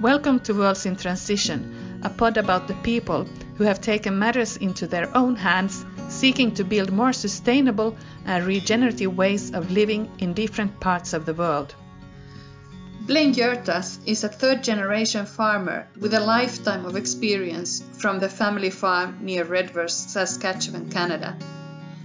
[0.00, 3.24] Welcome to Worlds in Transition, a pod about the people
[3.56, 9.16] who have taken matters into their own hands, seeking to build more sustainable and regenerative
[9.16, 11.74] ways of living in different parts of the world.
[13.08, 18.70] Blaine Hjertaas is a third generation farmer with a lifetime of experience from the family
[18.70, 21.36] farm near Redvers, Saskatchewan, Canada.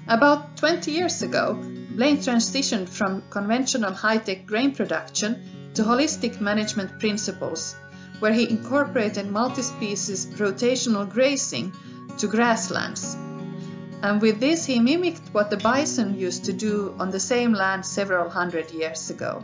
[0.07, 1.54] About 20 years ago,
[1.91, 7.75] Blaine transitioned from conventional high tech grain production to holistic management principles
[8.20, 11.74] where he incorporated multi-species rotational grazing
[12.18, 13.15] to grasslands.
[14.01, 17.86] And with this, he mimicked what the bison used to do on the same land
[17.86, 19.43] several hundred years ago.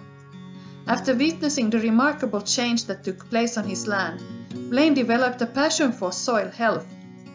[0.88, 4.22] After witnessing the remarkable change that took place on his land,
[4.70, 6.86] Blaine developed a passion for soil health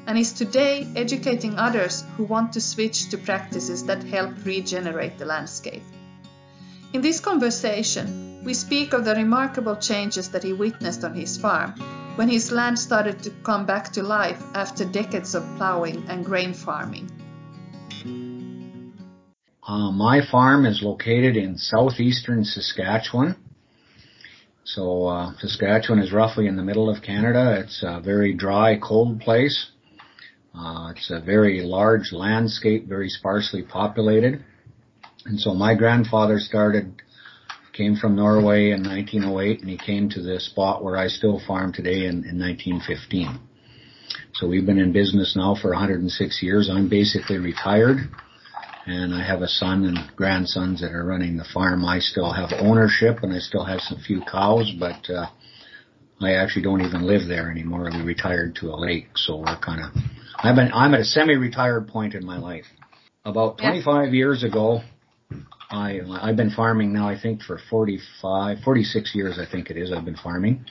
[0.06, 5.24] and is today educating others who want to switch to practices that help regenerate the
[5.24, 5.82] landscape.
[6.92, 11.72] In this conversation, we speak of the remarkable changes that he witnessed on his farm
[12.16, 16.52] when his land started to come back to life after decades of plowing and grain
[16.52, 17.10] farming.
[19.66, 23.34] Uh, my farm is located in southeastern Saskatchewan.
[24.64, 27.60] So uh, Saskatchewan is roughly in the middle of Canada.
[27.60, 29.70] It's a very dry, cold place.
[30.54, 34.44] Uh, it's a very large landscape, very sparsely populated.
[35.24, 37.02] And so my grandfather started,
[37.74, 41.72] came from Norway in 1908 and he came to the spot where I still farm
[41.72, 43.38] today in, in 1915.
[44.34, 46.70] So we've been in business now for 106 years.
[46.70, 47.98] I'm basically retired
[48.86, 51.84] and I have a son and grandsons that are running the farm.
[51.84, 55.26] I still have ownership and I still have some few cows, but, uh,
[56.20, 57.90] I actually don't even live there anymore.
[57.92, 60.02] We retired to a lake, so we're kind of,
[60.38, 62.66] I've been, I'm at a semi-retired point in my life.
[63.24, 64.12] About 25 yeah.
[64.12, 64.82] years ago,
[65.70, 69.92] I, I've been farming now, I think for 45, 46 years, I think it is,
[69.92, 70.64] I've been farming.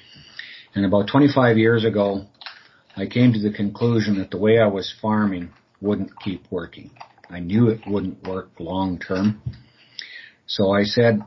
[0.75, 2.25] And about 25 years ago,
[2.95, 6.91] I came to the conclusion that the way I was farming wouldn't keep working.
[7.29, 9.41] I knew it wouldn't work long term.
[10.45, 11.21] So I said,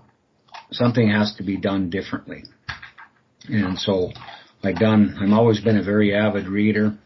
[0.71, 2.45] something has to be done differently.
[3.49, 4.11] And so
[4.63, 6.97] I done, I've always been a very avid reader.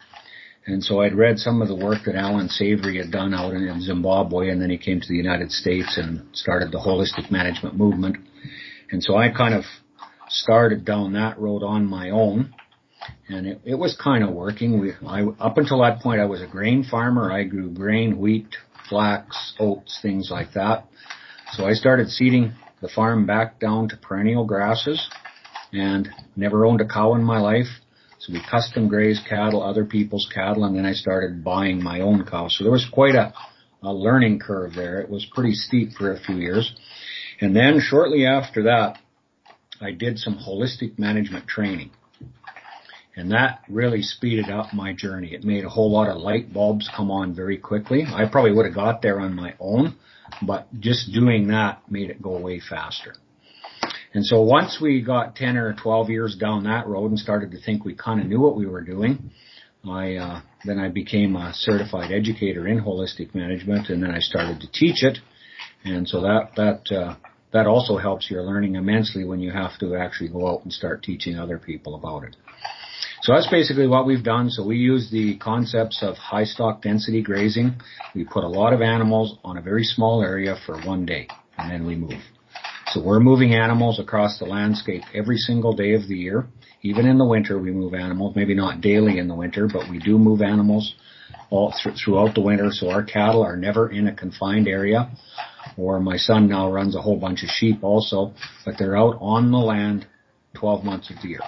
[0.70, 3.80] And so I'd read some of the work that Allan Savory had done out in
[3.80, 8.18] Zimbabwe, and then he came to the United States and started the holistic management movement.
[8.92, 9.64] And so I kind of
[10.28, 12.54] started down that road on my own,
[13.28, 14.78] and it, it was kind of working.
[14.78, 17.32] We, I, up until that point, I was a grain farmer.
[17.32, 18.54] I grew grain, wheat,
[18.88, 20.86] flax, oats, things like that.
[21.54, 25.04] So I started seeding the farm back down to perennial grasses,
[25.72, 27.66] and never owned a cow in my life
[28.20, 32.26] so we custom grazed cattle, other people's cattle, and then I started buying my own
[32.26, 32.54] cows.
[32.56, 33.32] So there was quite a,
[33.82, 35.00] a learning curve there.
[35.00, 36.70] It was pretty steep for a few years.
[37.40, 38.98] And then shortly after that,
[39.80, 41.92] I did some holistic management training.
[43.16, 45.32] And that really speeded up my journey.
[45.32, 48.04] It made a whole lot of light bulbs come on very quickly.
[48.06, 49.96] I probably would have got there on my own,
[50.46, 53.14] but just doing that made it go way faster.
[54.12, 57.60] And so once we got 10 or 12 years down that road and started to
[57.60, 59.30] think we kind of knew what we were doing,
[59.88, 64.60] I, uh, then I became a certified educator in holistic management and then I started
[64.60, 65.18] to teach it.
[65.84, 67.16] And so that, that, uh,
[67.52, 71.02] that also helps your learning immensely when you have to actually go out and start
[71.02, 72.36] teaching other people about it.
[73.22, 74.50] So that's basically what we've done.
[74.50, 77.76] So we use the concepts of high stock density grazing.
[78.14, 81.70] We put a lot of animals on a very small area for one day and
[81.70, 82.20] then we move.
[82.92, 86.48] So we're moving animals across the landscape every single day of the year.
[86.82, 88.34] Even in the winter, we move animals.
[88.34, 90.96] Maybe not daily in the winter, but we do move animals
[91.50, 92.70] all th- throughout the winter.
[92.72, 95.08] So our cattle are never in a confined area.
[95.76, 98.32] Or my son now runs a whole bunch of sheep also,
[98.64, 100.08] but they're out on the land
[100.54, 101.42] 12 months of the year.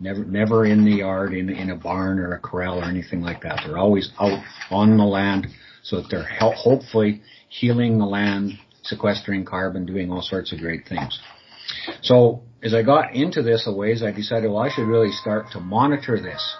[0.00, 3.42] Never, never in the yard, in, in a barn or a corral or anything like
[3.42, 3.62] that.
[3.64, 4.42] They're always out
[4.72, 5.46] on the land
[5.84, 10.86] so that they're help, hopefully healing the land sequestering carbon, doing all sorts of great
[10.88, 11.18] things.
[12.02, 15.46] So as I got into this a ways, I decided, well, I should really start
[15.52, 16.56] to monitor this.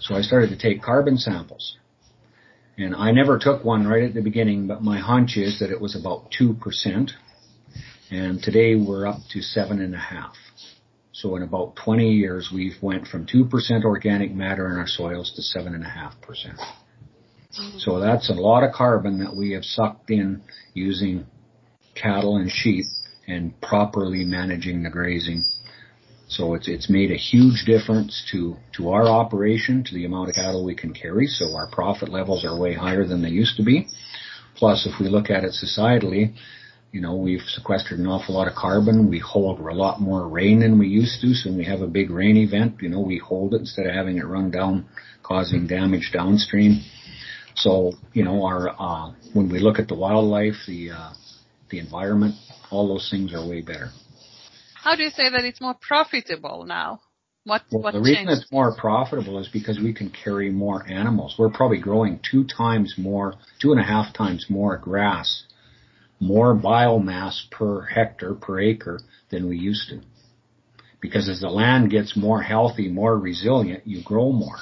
[0.00, 1.76] So I started to take carbon samples.
[2.76, 5.80] And I never took one right at the beginning, but my hunch is that it
[5.80, 7.10] was about 2%.
[8.10, 10.32] And today we're up to 7.5.
[11.12, 15.42] So in about 20 years, we've went from 2% organic matter in our soils to
[15.42, 16.58] seven and a half percent.
[17.78, 20.42] So that's a lot of carbon that we have sucked in
[20.74, 21.26] using
[21.94, 22.84] cattle and sheep
[23.26, 25.44] and properly managing the grazing.
[26.28, 30.34] So it's it's made a huge difference to to our operation, to the amount of
[30.34, 31.26] cattle we can carry.
[31.26, 33.86] So our profit levels are way higher than they used to be.
[34.56, 36.34] Plus, if we look at it societally,
[36.94, 39.10] You know, we've sequestered an awful lot of carbon.
[39.10, 41.34] We hold a lot more rain than we used to.
[41.34, 43.92] So when we have a big rain event, you know, we hold it instead of
[43.92, 44.86] having it run down,
[45.24, 46.84] causing damage downstream.
[47.56, 51.12] So, you know, our, uh, when we look at the wildlife, the, uh,
[51.74, 52.34] the environment,
[52.70, 53.90] all those things are way better.
[54.74, 57.00] How do you say that it's more profitable now?
[57.44, 58.08] What, well, what the changed?
[58.08, 61.36] reason it's more profitable is because we can carry more animals.
[61.38, 65.44] We're probably growing two times more, two and a half times more grass
[66.20, 69.00] more biomass per hectare, per acre
[69.30, 70.00] than we used to.
[71.00, 74.56] Because as the land gets more healthy, more resilient, you grow more.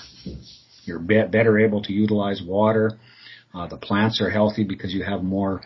[0.84, 2.98] You're be- better able to utilize water.
[3.54, 5.62] Uh, the plants are healthy because you have more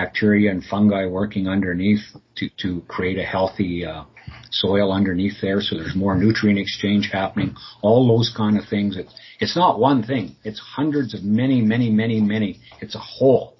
[0.00, 2.04] bacteria and fungi working underneath
[2.38, 4.04] to, to create a healthy uh,
[4.50, 5.60] soil underneath there.
[5.60, 7.54] So there's more nutrient exchange happening.
[7.82, 8.96] All those kind of things.
[8.96, 10.36] It's, it's not one thing.
[10.44, 12.60] It's hundreds of many, many, many, many.
[12.80, 13.56] It's a whole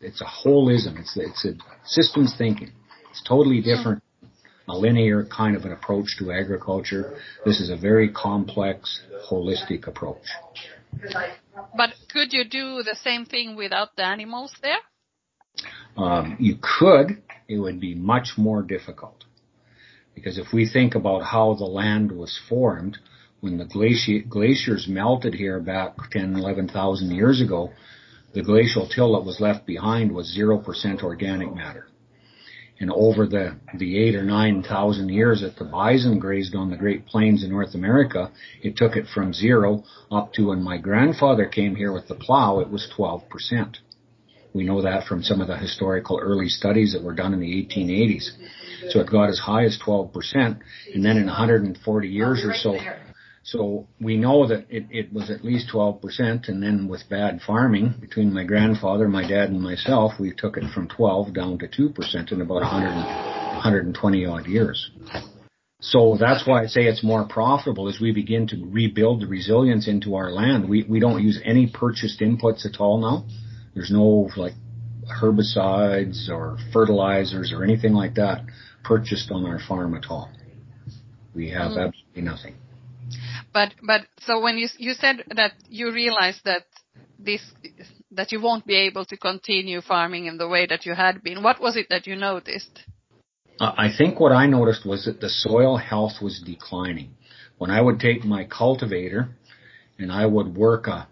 [0.00, 0.98] it's a holism.
[0.98, 1.52] It's it's a
[1.84, 2.72] systems thinking.
[3.10, 4.02] It's totally different.
[4.68, 7.18] A linear kind of an approach to agriculture.
[7.44, 10.26] This is a very complex, holistic approach.
[11.76, 14.78] But could you do the same thing without the animals there?
[15.96, 17.22] Um, you could.
[17.48, 19.24] It would be much more difficult.
[20.14, 22.98] Because if we think about how the land was formed,
[23.40, 27.70] when the glaci- glaciers melted here back 10, 11,000 years ago,
[28.34, 31.86] the glacial till that was left behind was 0% organic matter.
[32.78, 36.78] And over the, the eight or nine thousand years that the bison grazed on the
[36.78, 38.30] Great Plains in North America,
[38.62, 42.60] it took it from zero up to when my grandfather came here with the plow,
[42.60, 43.76] it was 12%.
[44.52, 47.46] We know that from some of the historical early studies that were done in the
[47.46, 48.30] 1880s.
[48.90, 50.60] So it got as high as 12%,
[50.94, 52.76] and then in 140 years or so,
[53.42, 57.94] so we know that it, it was at least 12%, and then with bad farming,
[58.00, 62.32] between my grandfather, my dad, and myself, we took it from 12 down to 2%
[62.32, 64.90] in about 100, 120 odd years.
[65.80, 69.88] So that's why I say it's more profitable as we begin to rebuild the resilience
[69.88, 70.68] into our land.
[70.68, 73.24] We, we don't use any purchased inputs at all now.
[73.80, 74.52] There's no like
[75.22, 78.44] herbicides or fertilizers or anything like that
[78.84, 80.30] purchased on our farm at all.
[81.34, 81.86] We have mm.
[81.86, 82.54] absolutely nothing.
[83.54, 86.66] But but so when you you said that you realized that
[87.18, 87.40] this
[88.10, 91.42] that you won't be able to continue farming in the way that you had been,
[91.42, 92.80] what was it that you noticed?
[93.58, 97.14] I think what I noticed was that the soil health was declining.
[97.56, 99.30] When I would take my cultivator
[99.98, 101.08] and I would work a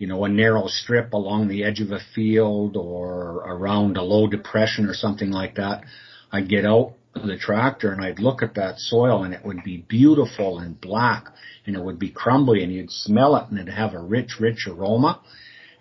[0.00, 4.26] you know, a narrow strip along the edge of a field or around a low
[4.26, 5.84] depression or something like that,
[6.32, 9.84] I'd get out the tractor and I'd look at that soil and it would be
[9.86, 11.26] beautiful and black
[11.66, 14.66] and it would be crumbly and you'd smell it and it'd have a rich, rich
[14.66, 15.20] aroma.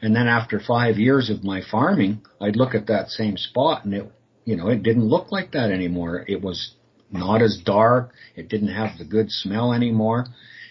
[0.01, 3.93] And then after five years of my farming, I'd look at that same spot and
[3.93, 4.11] it,
[4.43, 6.25] you know, it didn't look like that anymore.
[6.27, 6.73] It was
[7.09, 8.11] not as dark.
[8.35, 10.25] It didn't have the good smell anymore.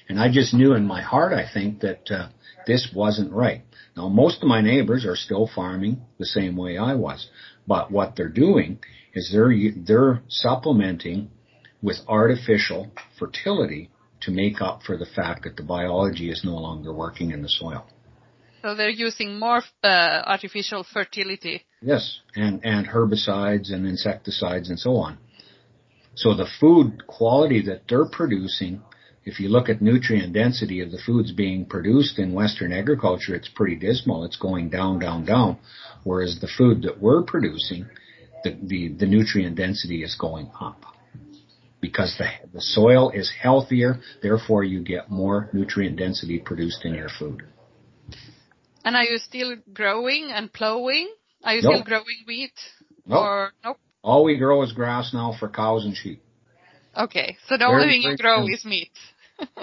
[0.07, 2.29] And I just knew in my heart, I think, that uh,
[2.69, 3.63] this wasn't right.
[3.97, 7.29] Now, most of my neighbors are still farming the same way I was.
[7.67, 8.79] But what they're doing
[9.15, 11.31] is they're, they're supplementing
[11.83, 16.93] with artificial fertility to make up for the fact that the biology is no longer
[16.93, 17.87] working in the soil.
[18.63, 21.65] So they're using more uh, artificial fertility.
[21.81, 25.17] Yes, and, and herbicides and insecticides and so on.
[26.17, 28.83] So the food quality that they're producing,
[29.29, 33.49] if you look at nutrient density of the foods being produced in Western agriculture, it's
[33.49, 34.25] pretty dismal.
[34.25, 35.59] It's going down, down, down.
[36.03, 37.87] Whereas the food that we're producing,
[38.43, 40.83] the, the, the nutrient density is going up
[41.81, 47.11] because the, the soil is healthier, therefore you get more nutrient density produced in your
[47.19, 47.43] food.
[48.85, 51.09] And are you still growing and plowing?
[51.45, 51.75] Are you nope.
[51.75, 52.55] still growing wheat?
[53.07, 53.19] Nope.
[53.19, 53.77] Or nope?
[54.03, 56.23] All we grow is grass now for cows and sheep.
[56.97, 58.91] Okay, so the very, only thing you grow is meat.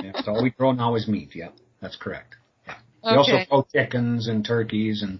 [0.01, 1.29] Yeah, so all we grow now is meat.
[1.33, 1.49] Yeah,
[1.81, 2.35] that's correct.
[2.67, 2.75] Yeah.
[3.03, 5.19] We also grow chickens and turkeys and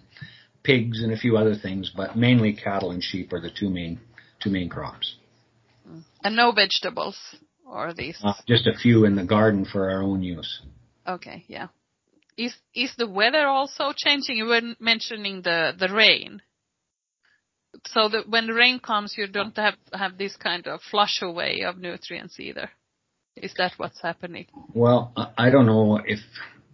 [0.64, 4.00] pigs and a few other things, but mainly cattle and sheep are the two main
[4.42, 5.16] two main crops.
[6.24, 7.18] And no vegetables
[7.66, 8.20] or these?
[8.24, 10.62] Uh, just a few in the garden for our own use.
[11.08, 11.68] Okay, yeah.
[12.38, 14.38] Is is the weather also changing?
[14.38, 16.42] You were mentioning the the rain.
[17.88, 21.62] So that when the rain comes, you don't have have this kind of flush away
[21.62, 22.70] of nutrients either.
[23.38, 24.46] Is that what's happening?
[24.74, 26.20] Well, I don't know if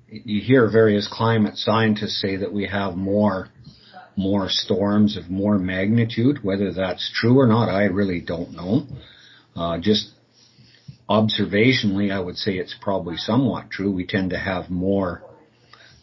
[0.07, 3.49] you hear various climate scientists say that we have more
[4.15, 6.43] more storms of more magnitude.
[6.43, 8.85] Whether that's true or not, I really don't know.
[9.55, 10.11] Uh, just
[11.09, 13.91] observationally, I would say it's probably somewhat true.
[13.91, 15.23] We tend to have more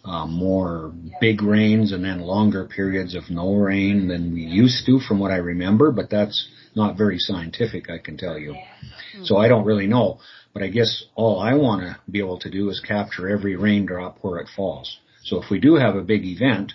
[0.04, 4.98] uh, more big rains and then longer periods of no rain than we used to
[4.98, 8.52] from what I remember, but that's not very scientific, I can tell you.
[8.52, 9.24] Mm-hmm.
[9.24, 10.20] So I don't really know.
[10.54, 14.18] But I guess all I want to be able to do is capture every raindrop
[14.22, 14.98] where it falls.
[15.24, 16.72] So if we do have a big event,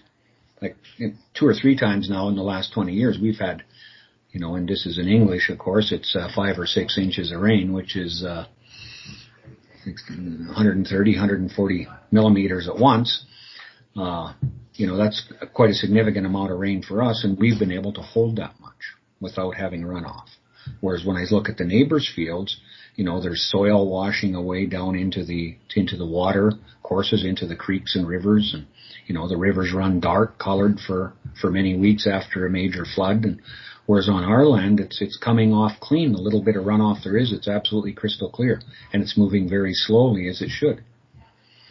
[0.61, 0.75] like
[1.33, 3.63] two or three times now in the last 20 years, we've had,
[4.31, 7.31] you know, and this is in English, of course, it's uh, five or six inches
[7.31, 8.45] of rain, which is uh,
[9.85, 13.25] 130, 140 millimeters at once.
[13.97, 14.33] Uh,
[14.75, 17.93] you know, that's quite a significant amount of rain for us, and we've been able
[17.93, 18.73] to hold that much
[19.23, 20.27] without having runoff.
[20.81, 22.57] Whereas when I look at the neighbors' fields,
[22.95, 26.53] you know, there's soil washing away down into the into the water
[26.83, 28.67] courses, into the creeks and rivers, and
[29.07, 33.25] you know the rivers run dark colored for for many weeks after a major flood,
[33.25, 33.41] and
[33.85, 36.13] Whereas on our land, it's it's coming off clean.
[36.13, 38.61] The little bit of runoff there is, it's absolutely crystal clear,
[38.93, 40.83] and it's moving very slowly as it should.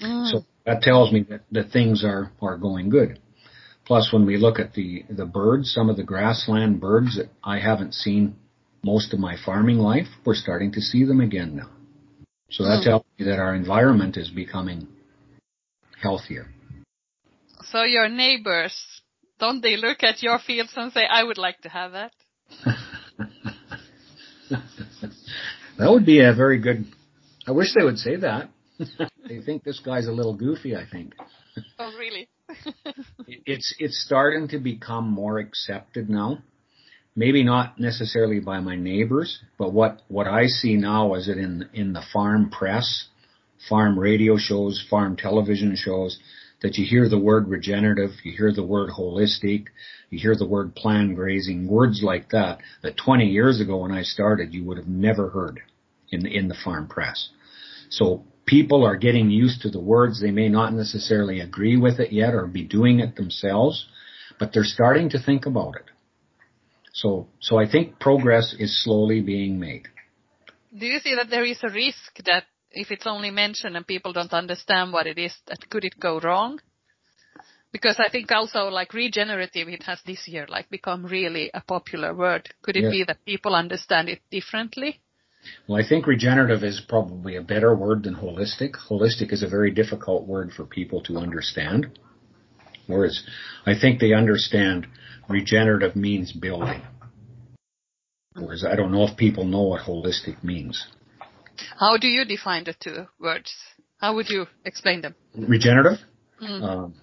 [0.02, 0.30] Mm.
[0.30, 3.18] So that tells me that, that things are are going good.
[3.84, 7.58] Plus, when we look at the the birds, some of the grassland birds that I
[7.58, 8.36] haven't seen
[8.84, 11.70] most of my farming life, we're starting to see them again now.
[12.50, 12.84] So that mm.
[12.84, 14.88] tells me that our environment is becoming
[16.00, 16.48] healthier.
[17.62, 18.74] So your neighbors
[19.42, 22.12] don't they look at your fields and say, I would like to have that?
[25.78, 26.84] that would be a very good,
[27.44, 28.50] I wish they would say that.
[29.28, 31.14] they think this guy's a little goofy, I think.
[31.78, 32.28] Oh, really?
[33.26, 36.38] it's, it's starting to become more accepted now.
[37.14, 41.68] Maybe not necessarily by my neighbors, but what, what I see now is that in,
[41.74, 43.08] in the farm press,
[43.68, 46.18] farm radio shows, farm television shows,
[46.62, 49.66] that you hear the word regenerative, you hear the word holistic,
[50.10, 54.02] you hear the word planned grazing, words like that, that 20 years ago when I
[54.02, 55.60] started, you would have never heard
[56.10, 57.30] in in the farm press.
[57.90, 60.20] So people are getting used to the words.
[60.20, 63.86] They may not necessarily agree with it yet or be doing it themselves,
[64.38, 65.84] but they're starting to think about it.
[66.92, 69.88] So, so I think progress is slowly being made.
[70.76, 74.12] Do you see that there is a risk that if it's only mentioned and people
[74.12, 76.60] don't understand what it is, that could it go wrong?
[77.70, 82.14] Because I think also like regenerative, it has this year like become really a popular
[82.14, 82.48] word.
[82.62, 82.90] Could it yeah.
[82.90, 85.00] be that people understand it differently?
[85.66, 88.72] Well, I think regenerative is probably a better word than holistic.
[88.88, 91.98] Holistic is a very difficult word for people to understand.
[92.86, 93.22] Whereas
[93.66, 94.86] I think they understand
[95.28, 96.82] regenerative means building.
[98.34, 100.86] Whereas I don't know if people know what holistic means.
[101.78, 103.54] How do you define the two words?
[103.98, 105.14] How would you explain them?
[105.36, 105.98] Regenerative?
[106.42, 106.62] Mm.
[106.62, 106.94] Um,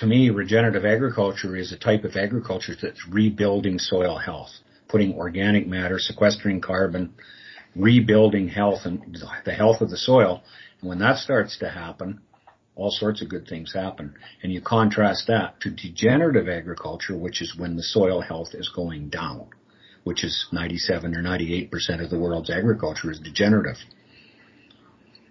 [0.00, 4.50] to me, regenerative agriculture is a type of agriculture that's rebuilding soil health,
[4.88, 7.14] putting organic matter, sequestering carbon,
[7.78, 10.42] rebuilding health and the health of the soil.
[10.80, 12.20] And when that starts to happen,
[12.74, 14.14] all sorts of good things happen.
[14.42, 19.08] And you contrast that to degenerative agriculture, which is when the soil health is going
[19.08, 19.48] down
[20.08, 21.70] which is 97 or 98%
[22.02, 23.76] of the world's agriculture is degenerative.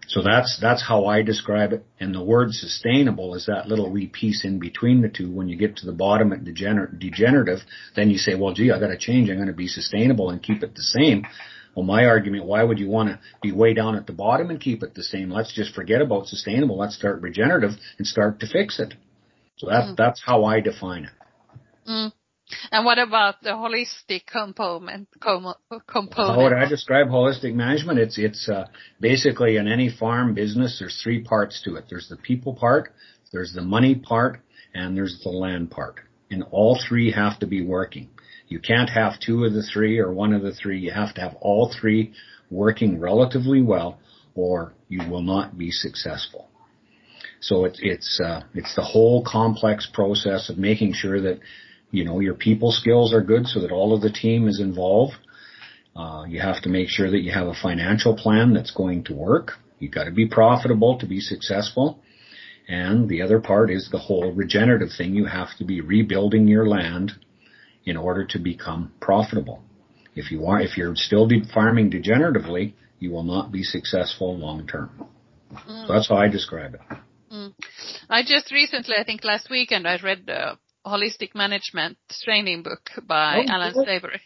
[0.08, 1.84] So that's, that's how I describe it.
[2.00, 5.32] And the word sustainable is that little wee piece in between the two.
[5.32, 7.60] When you get to the bottom at degener- degenerative,
[7.96, 9.32] then you say, well, gee, I gotta change.
[9.32, 11.26] I'm gonna be sustainable and keep it the same.
[11.78, 14.60] Well, my argument, why would you want to be way down at the bottom and
[14.60, 15.30] keep it the same?
[15.30, 16.76] Let's just forget about sustainable.
[16.76, 18.96] Let's start regenerative and start to fix it.
[19.58, 19.96] So that's, mm.
[19.96, 21.12] that's how I define it.
[21.88, 22.14] Mm.
[22.72, 25.08] And what about the holistic component?
[25.20, 25.54] Com-
[25.88, 26.36] component?
[26.36, 28.00] How would I describe holistic management?
[28.00, 28.66] It's it's uh,
[29.00, 30.78] basically in any farm business.
[30.80, 31.86] There's three parts to it.
[31.90, 32.92] There's the people part,
[33.32, 34.40] there's the money part,
[34.74, 36.00] and there's the land part.
[36.32, 38.10] And all three have to be working.
[38.48, 40.80] You can't have two of the three or one of the three.
[40.80, 42.14] You have to have all three
[42.50, 44.00] working relatively well,
[44.36, 46.48] or you will not be successful.
[47.40, 51.40] So it's it's uh, it's the whole complex process of making sure that
[51.92, 55.16] you know, your people skills are good so that all of the team is involved.
[55.96, 59.14] Uh, you have to make sure that you have a financial plan that's going to
[59.14, 59.54] work.
[59.80, 62.00] You've got to be profitable to be successful.
[62.68, 65.16] And the other part is the whole regenerative thing.
[65.16, 67.14] You have to be rebuilding your land
[67.88, 69.64] in order to become profitable.
[70.14, 74.68] If you are, if you're still de- farming degeneratively, you will not be successful long
[74.68, 74.90] term.
[75.54, 75.88] Mm.
[75.88, 76.82] So that's how I describe it.
[77.32, 77.54] Mm.
[78.10, 83.38] I just recently, I think last weekend, I read the holistic management training book by
[83.38, 84.22] oh, Allan Savory.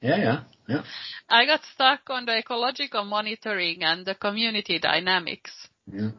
[0.00, 0.82] Yeah, yeah, yeah.
[1.28, 5.52] I got stuck on the ecological monitoring and the community dynamics.
[5.90, 6.10] Yeah.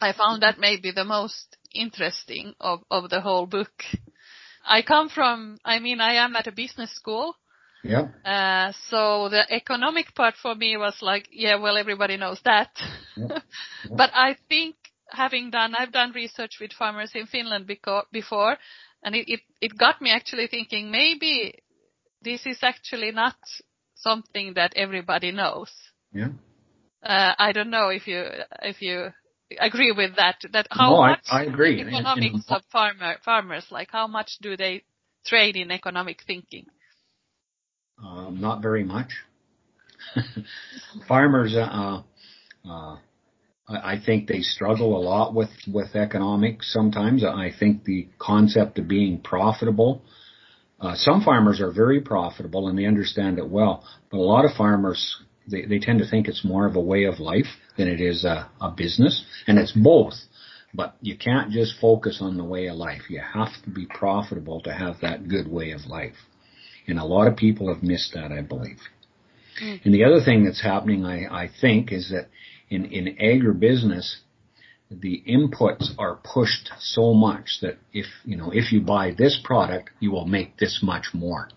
[0.00, 3.72] I found that maybe the most interesting of, of the whole book.
[4.66, 7.34] I come from, I mean, I am at a business school.
[7.82, 8.08] Yeah.
[8.24, 12.70] Uh, so the economic part for me was like, yeah, well, everybody knows that.
[13.16, 13.26] Yeah.
[13.84, 13.96] Yeah.
[13.96, 14.76] but I think
[15.10, 18.56] having done, I've done research with farmers in Finland before,
[19.02, 21.54] and it, it, it got me actually thinking maybe
[22.22, 23.36] this is actually not
[23.94, 25.70] something that everybody knows.
[26.12, 26.30] Yeah.
[27.02, 28.24] Uh, I don't know if you
[28.62, 29.10] if you
[29.60, 30.36] agree with that.
[30.52, 31.80] That how no, much I, I agree.
[31.80, 34.84] economics of farmer farmers like how much do they
[35.26, 36.66] trade in economic thinking?
[38.02, 39.12] Um, not very much.
[41.08, 42.02] farmers, uh,
[42.68, 42.96] uh,
[43.68, 46.72] I think they struggle a lot with with economics.
[46.72, 50.02] Sometimes I think the concept of being profitable.
[50.80, 54.50] Uh, some farmers are very profitable and they understand it well, but a lot of
[54.56, 57.46] farmers they, they tend to think it's more of a way of life
[57.76, 60.14] than it is a, a business, and it's both.
[60.72, 63.02] But you can't just focus on the way of life.
[63.08, 66.16] You have to be profitable to have that good way of life.
[66.86, 68.80] And a lot of people have missed that, I believe.
[69.62, 69.84] Mm.
[69.84, 72.28] And the other thing that's happening, I, I think, is that
[72.68, 74.16] in, in agribusiness,
[74.90, 79.90] the inputs are pushed so much that if, you know, if you buy this product,
[80.00, 81.48] you will make this much more.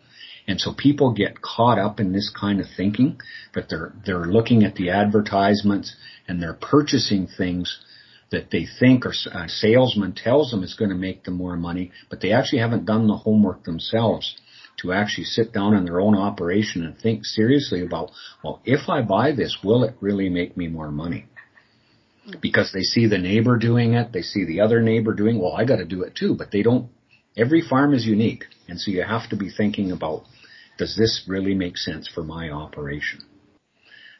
[0.47, 3.19] And so people get caught up in this kind of thinking,
[3.53, 5.95] but they're, they're looking at the advertisements
[6.27, 7.79] and they're purchasing things
[8.31, 11.91] that they think or a salesman tells them is going to make them more money,
[12.09, 14.35] but they actually haven't done the homework themselves
[14.81, 18.11] to actually sit down in their own operation and think seriously about,
[18.43, 21.25] well, if I buy this, will it really make me more money?
[22.41, 25.65] Because they see the neighbor doing it, they see the other neighbor doing, well, I
[25.65, 26.89] got to do it too, but they don't.
[27.37, 30.23] Every farm is unique, and so you have to be thinking about
[30.77, 33.21] does this really make sense for my operation?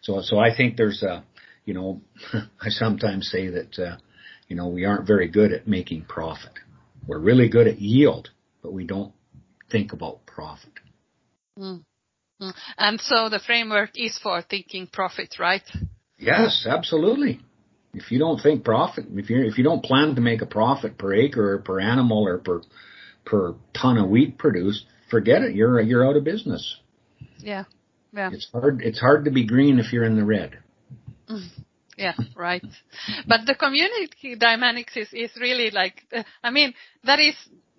[0.02, 1.24] So, so I think there's a,
[1.66, 2.02] you know,
[2.34, 3.98] I sometimes say that, uh,
[4.48, 6.54] you know, we aren't very good at making profit.
[7.06, 8.30] We're really good at yield,
[8.62, 9.14] but we don't
[9.70, 10.72] think about profit.
[11.58, 11.84] Mm.
[12.78, 15.64] And so the framework is for thinking profit, right?
[16.18, 17.42] Yes, absolutely.
[17.94, 20.98] If you don't think profit, if you if you don't plan to make a profit
[20.98, 22.62] per acre or per animal or per
[23.26, 25.56] per ton of wheat produced, forget it.
[25.56, 26.78] You're you're out of business.
[27.40, 27.66] Yeah,
[28.14, 28.30] yeah.
[28.32, 28.82] It's hard.
[28.82, 30.60] It's hard to be green if you're in the red.
[31.30, 31.50] Mm.
[31.98, 32.64] Yeah, right.
[33.28, 36.04] But the community dynamics is is really like.
[36.16, 37.36] Uh, I mean, that is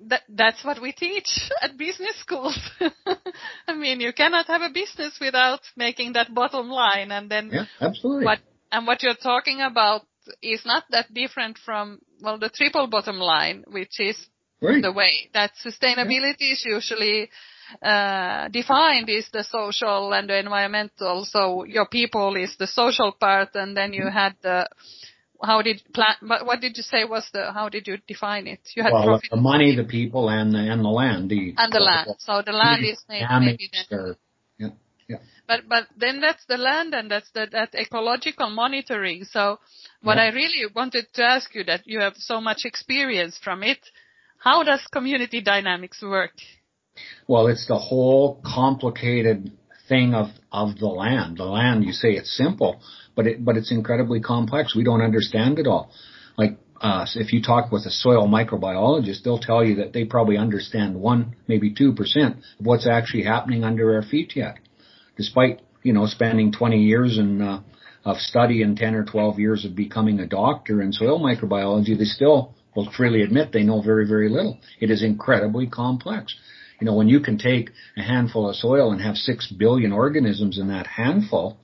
[0.06, 1.28] that that's what we teach
[1.62, 2.58] at business schools.
[3.68, 7.66] I mean, you cannot have a business without making that bottom line, and then yeah,
[7.80, 8.24] absolutely.
[8.24, 8.40] What
[8.72, 10.02] and what you're talking about
[10.42, 14.16] is not that different from well the triple bottom line, which is
[14.60, 14.82] right.
[14.82, 16.52] the way that sustainability yeah.
[16.52, 17.30] is usually
[17.82, 21.24] uh, defined is the social and the environmental.
[21.24, 24.68] So your people is the social part, and then you had the
[25.42, 26.16] how did plan?
[26.22, 27.52] What did you say was the?
[27.52, 28.60] How did you define it?
[28.74, 29.30] You had well, profit.
[29.30, 31.30] the money, the people, and the and the land.
[31.30, 32.14] The and the land.
[32.18, 34.16] So the land is maybe, maybe then.
[34.58, 34.68] Yeah,
[35.08, 35.18] yeah.
[35.46, 39.24] But but then that's the land and that's the that ecological monitoring.
[39.24, 39.58] So
[40.02, 40.24] what yeah.
[40.24, 43.78] I really wanted to ask you that you have so much experience from it.
[44.38, 46.32] How does community dynamics work?
[47.26, 49.52] Well, it's the whole complicated
[49.88, 51.38] thing of of the land.
[51.38, 52.80] The land, you say it's simple,
[53.14, 54.74] but it but it's incredibly complex.
[54.74, 55.90] We don't understand it all.
[56.36, 60.36] Like uh, if you talk with a soil microbiologist, they'll tell you that they probably
[60.36, 64.58] understand one, maybe two percent of what's actually happening under our feet yet,
[65.16, 67.62] despite you know spending 20 years in uh,
[68.04, 71.98] of study and 10 or 12 years of becoming a doctor in soil microbiology.
[71.98, 74.58] They still will freely admit they know very very little.
[74.80, 76.34] It is incredibly complex.
[76.80, 80.58] You know, when you can take a handful of soil and have six billion organisms
[80.58, 81.58] in that handful,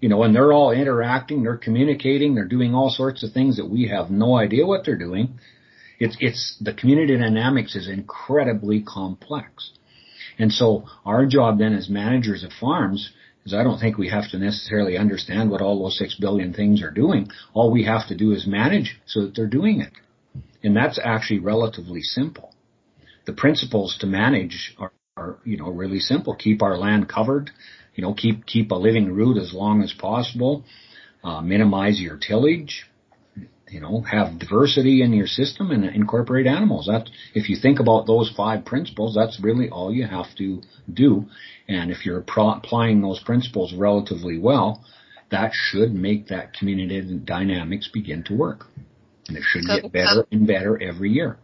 [0.00, 3.68] you know, and they're all interacting, they're communicating, they're doing all sorts of things that
[3.68, 5.38] we have no idea what they're doing.
[5.98, 9.72] It's, it's, the community dynamics is incredibly complex.
[10.38, 13.12] And so our job then as managers of farms
[13.44, 16.82] is I don't think we have to necessarily understand what all those six billion things
[16.82, 17.28] are doing.
[17.52, 19.92] All we have to do is manage so that they're doing it.
[20.64, 22.54] And that's actually relatively simple
[23.26, 26.34] the principles to manage are, are, you know, really simple.
[26.34, 27.50] Keep our land covered,
[27.94, 30.64] you know, keep, keep a living root as long as possible,
[31.22, 32.86] uh, minimize your tillage,
[33.70, 36.86] you know, have diversity in your system and incorporate animals.
[36.86, 40.60] That, if you think about those five principles, that's really all you have to
[40.92, 41.24] do.
[41.66, 44.84] And if you're pro- applying those principles relatively well,
[45.30, 48.66] that should make that community dynamics begin to work.
[49.28, 51.38] And it should get better and better every year.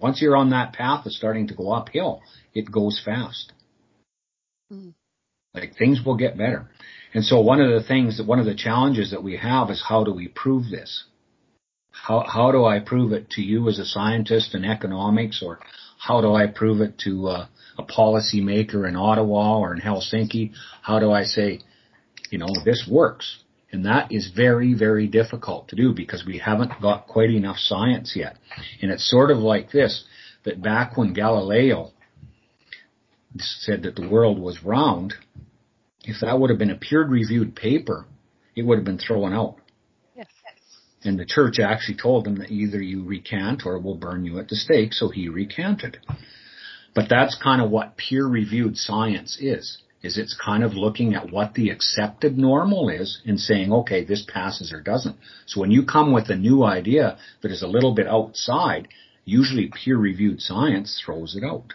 [0.00, 2.20] Once you're on that path of starting to go uphill,
[2.54, 3.52] it goes fast.
[4.72, 4.94] Mm.
[5.54, 6.68] Like things will get better.
[7.14, 9.84] And so one of the things that one of the challenges that we have is
[9.86, 11.04] how do we prove this?
[11.90, 15.60] How, how do I prove it to you as a scientist in economics or
[15.98, 17.46] how do I prove it to uh,
[17.78, 20.52] a policymaker in Ottawa or in Helsinki?
[20.80, 21.60] How do I say,
[22.30, 23.38] you know, this works?
[23.72, 28.12] And that is very, very difficult to do because we haven't got quite enough science
[28.14, 28.36] yet.
[28.82, 30.04] And it's sort of like this,
[30.44, 31.92] that back when Galileo
[33.38, 35.14] said that the world was round,
[36.04, 38.04] if that would have been a peer reviewed paper,
[38.54, 39.56] it would have been thrown out.
[40.14, 40.26] Yes.
[41.02, 44.48] And the church actually told him that either you recant or we'll burn you at
[44.48, 45.98] the stake, so he recanted.
[46.94, 51.30] But that's kind of what peer reviewed science is is it's kind of looking at
[51.30, 55.16] what the accepted normal is and saying, okay, this passes or doesn't.
[55.46, 58.88] So when you come with a new idea that is a little bit outside,
[59.24, 61.74] usually peer reviewed science throws it out.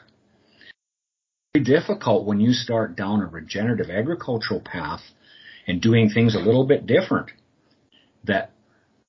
[1.54, 5.02] Very difficult when you start down a regenerative agricultural path
[5.66, 7.32] and doing things a little bit different
[8.26, 8.52] that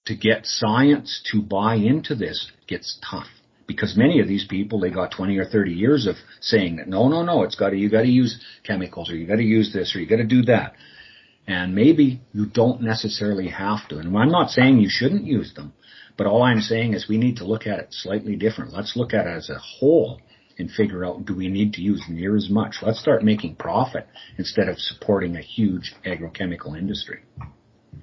[0.06, 3.28] to get science to buy into this gets tough
[3.68, 7.06] because many of these people they got 20 or 30 years of saying that no
[7.06, 9.72] no no it's got to you got to use chemicals or you got to use
[9.72, 10.74] this or you got to do that.
[11.46, 15.74] And maybe you don't necessarily have to and I'm not saying you shouldn't use them
[16.16, 18.72] but all I'm saying is we need to look at it slightly different.
[18.72, 20.20] Let's look at it as a whole
[20.58, 22.76] and figure out do we need to use near as much?
[22.82, 27.20] Let's start making profit instead of supporting a huge agrochemical industry.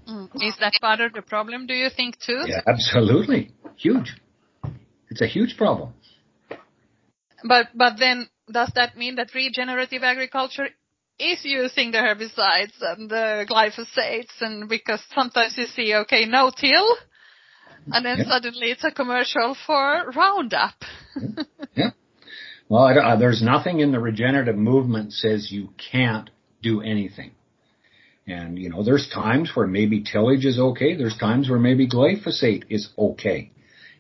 [0.08, 0.30] Mm.
[0.36, 2.44] is that part of the problem do you think too?
[2.46, 3.52] Yeah absolutely.
[3.76, 4.16] Huge
[5.16, 5.94] it's a huge problem.
[7.48, 10.68] But but then does that mean that regenerative agriculture
[11.18, 16.98] is using the herbicides and the glyphosates and because sometimes you see okay no till
[17.94, 20.76] and then suddenly it's a commercial for Roundup.
[21.76, 21.92] yeah.
[22.68, 26.30] Well, I, uh, there's nothing in the regenerative movement says you can't
[26.62, 27.32] do anything.
[28.28, 30.98] And, you know, there's times where maybe tillage is okay.
[30.98, 33.52] There's times where maybe glyphosate is okay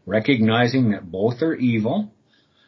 [0.05, 2.11] recognizing that both are evil.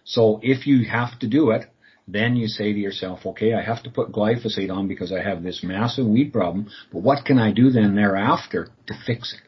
[0.04, 1.66] So if you have to do it,
[2.08, 5.44] then you say to yourself, okay, I have to put glyphosate on because I have
[5.44, 9.42] this massive weed problem, but what can I do then thereafter to fix it?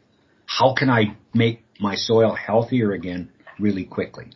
[0.45, 4.31] How can I make my soil healthier again really quickly?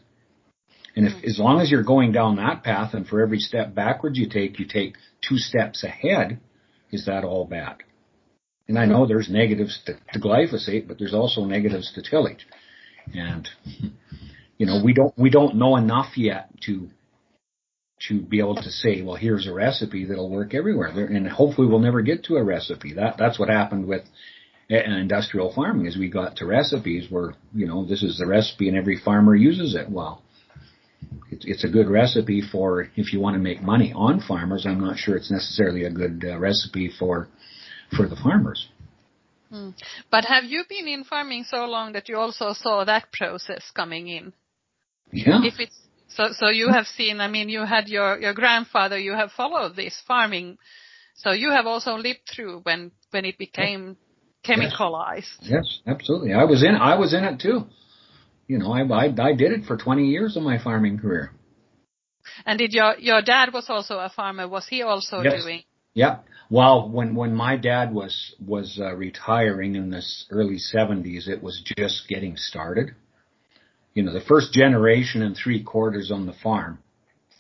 [0.96, 4.18] And if, as long as you're going down that path and for every step backwards
[4.18, 4.96] you take, you take
[5.28, 6.40] two steps ahead,
[6.92, 7.78] is that all bad?
[8.68, 12.48] And I know there's negatives to, to glyphosate, but there's also negatives to tillage.
[13.14, 13.48] And
[14.58, 16.90] you know, we don't we don't know enough yet to
[18.08, 20.90] to be able to say, well, here's a recipe that'll work everywhere.
[20.90, 22.94] And hopefully we'll never get to a recipe.
[22.94, 24.04] That that's what happened with
[24.70, 28.78] industrial farming is we got to recipes where, you know, this is the recipe and
[28.78, 29.90] every farmer uses it.
[29.90, 30.22] Well,
[31.32, 34.66] it's, it's a good recipe for if you want to make money on farmers.
[34.66, 37.28] I'm not sure it's necessarily a good uh, recipe for,
[37.96, 38.68] for the farmers.
[39.54, 39.74] Mm.
[40.10, 44.08] But have you been in farming so long that you also saw that process coming
[44.08, 44.34] in?
[45.12, 45.42] Yeah.
[45.44, 47.22] If it's so, so you have seen.
[47.22, 48.98] I mean, you had your your grandfather.
[48.98, 50.58] You have followed this farming,
[51.16, 53.98] so you have also lived through when when it became
[54.46, 55.38] chemicalized.
[55.42, 56.34] Yes, yes absolutely.
[56.34, 56.76] I was in.
[56.76, 57.66] I was in it too.
[58.48, 61.32] You know, I, I I did it for 20 years of my farming career.
[62.46, 64.48] And did your your dad was also a farmer?
[64.48, 65.44] Was he also yes.
[65.44, 65.64] doing?
[65.94, 66.20] Yeah.
[66.54, 71.64] Well, when when my dad was was uh, retiring in the early 70s, it was
[71.76, 72.94] just getting started.
[73.96, 76.78] You know, the first generation and three quarters on the farm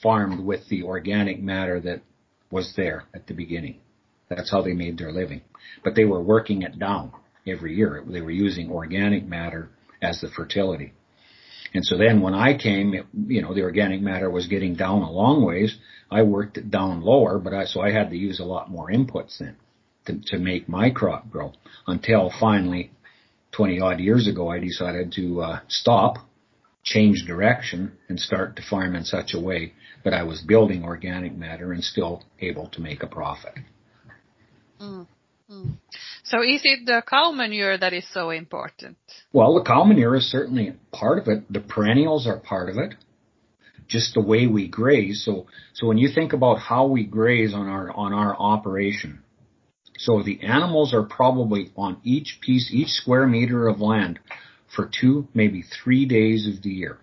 [0.01, 2.01] farmed with the organic matter that
[2.49, 3.81] was there at the beginning.
[4.29, 5.41] That's how they made their living.
[5.83, 7.11] But they were working it down
[7.45, 8.03] every year.
[8.07, 9.69] They were using organic matter
[10.01, 10.93] as the fertility.
[11.73, 15.01] And so then when I came, it, you know, the organic matter was getting down
[15.01, 15.75] a long ways.
[16.11, 18.89] I worked it down lower, but I, so I had to use a lot more
[18.91, 19.55] inputs then
[20.05, 21.53] to, to make my crop grow
[21.87, 22.91] until finally
[23.53, 26.17] 20 odd years ago, I decided to uh, stop,
[26.83, 31.35] change direction and start to farm in such a way that I was building organic
[31.35, 33.53] matter and still able to make a profit.
[34.81, 35.07] Mm.
[35.49, 35.77] Mm.
[36.33, 38.97] So is it the cow manure that is so important?
[39.31, 41.43] Well, the cow manure is certainly part of it.
[41.53, 42.95] The perennials are part of it.
[43.87, 45.23] Just the way we graze.
[45.23, 49.21] So, so when you think about how we graze on our, on our operation,
[49.99, 54.17] so the animals are probably on each piece, each square meter of land
[54.75, 56.97] for two, maybe three days of the year.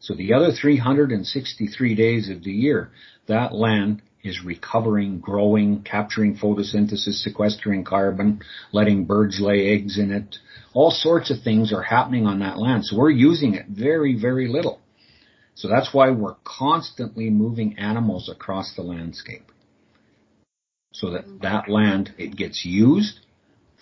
[0.00, 2.90] So the other 363 days of the year,
[3.28, 8.40] that land is recovering, growing, capturing photosynthesis, sequestering carbon,
[8.72, 10.36] letting birds lay eggs in it.
[10.74, 12.84] All sorts of things are happening on that land.
[12.84, 14.80] So we're using it very, very little.
[15.54, 19.50] So that's why we're constantly moving animals across the landscape.
[20.92, 23.20] So that that land, it gets used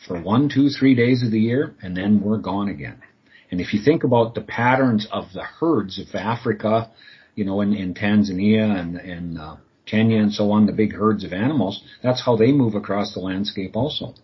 [0.06, 3.02] for one, two, three days of the year, and then we're gone again.
[3.50, 6.90] And if you think about the patterns of the herds of Africa,
[7.34, 9.56] you know, in, in Tanzania and, and uh,
[9.90, 13.20] Kenya and so on, the big herds of animals, that's how they move across the
[13.20, 14.14] landscape also.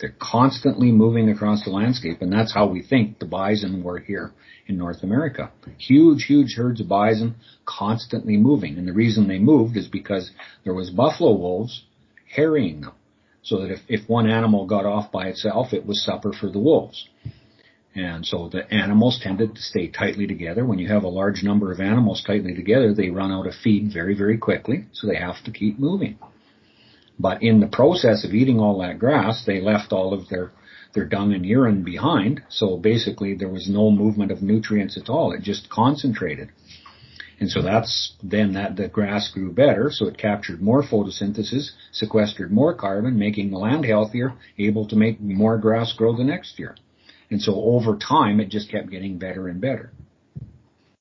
[0.00, 4.32] They're constantly moving across the landscape, and that's how we think the bison were here
[4.66, 5.50] in North America.
[5.76, 7.34] Huge, huge herds of bison
[7.66, 8.78] constantly moving.
[8.78, 10.30] And the reason they moved is because
[10.64, 11.84] there was buffalo wolves
[12.34, 12.92] harrying them.
[13.42, 16.58] So that if, if one animal got off by itself, it was supper for the
[16.58, 17.08] wolves.
[17.94, 20.64] And so the animals tended to stay tightly together.
[20.64, 23.92] When you have a large number of animals tightly together, they run out of feed
[23.92, 26.18] very, very quickly, so they have to keep moving.
[27.18, 30.52] But in the process of eating all that grass, they left all of their,
[30.94, 35.32] their dung and urine behind, so basically there was no movement of nutrients at all.
[35.32, 36.50] It just concentrated.
[37.40, 42.52] And so that's then that the grass grew better, so it captured more photosynthesis, sequestered
[42.52, 46.76] more carbon, making the land healthier, able to make more grass grow the next year.
[47.30, 49.92] And so over time, it just kept getting better and better.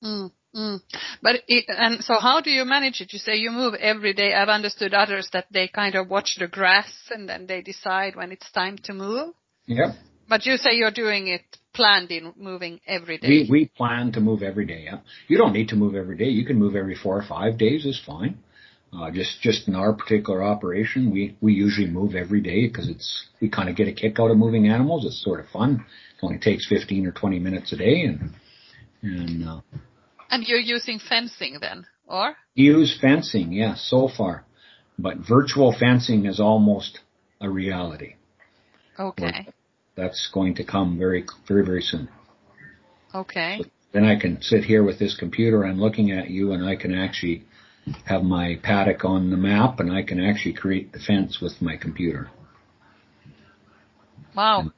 [0.03, 0.79] Mm, mm.
[1.21, 3.11] But it, and so how do you manage it?
[3.11, 4.33] You say you move every day.
[4.33, 8.31] I've understood others that they kind of watch the grass and then they decide when
[8.31, 9.33] it's time to move.
[9.65, 9.93] Yeah.
[10.27, 11.41] But you say you're doing it
[11.73, 13.27] planned in moving every day.
[13.27, 14.83] We we plan to move every day.
[14.85, 14.99] Yeah.
[15.27, 16.29] You don't need to move every day.
[16.29, 18.37] You can move every four or five days is fine.
[18.91, 23.27] Uh, just just in our particular operation, we we usually move every day because it's
[23.39, 25.05] we kind of get a kick out of moving animals.
[25.05, 25.85] It's sort of fun.
[26.21, 28.31] It only takes 15 or 20 minutes a day, and
[29.01, 29.47] and.
[29.47, 29.61] Uh,
[30.29, 32.35] and you're using fencing then, or?
[32.53, 34.45] Use fencing, yes, so far,
[34.97, 36.99] but virtual fencing is almost
[37.41, 38.15] a reality.
[38.99, 39.47] Okay.
[39.95, 42.09] That's going to come very very very soon.
[43.15, 43.59] Okay.
[43.61, 45.65] So then I can sit here with this computer.
[45.65, 47.45] I'm looking at you, and I can actually
[48.05, 51.77] have my paddock on the map, and I can actually create the fence with my
[51.77, 52.29] computer.
[54.35, 54.59] Wow.
[54.59, 54.71] And,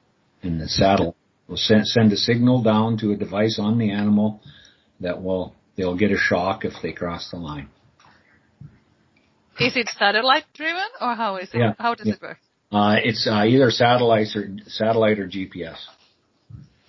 [0.43, 1.15] and the saddle
[1.51, 4.41] will send, send a signal down to a device on the animal
[5.01, 7.67] that will, they'll get a shock if they cross the line.
[9.59, 11.59] Is it satellite driven or how is it?
[11.59, 11.73] Yeah.
[11.77, 12.13] How does yeah.
[12.13, 12.37] it work?
[12.71, 15.75] Uh, it's uh, either satellite or satellite or GPS.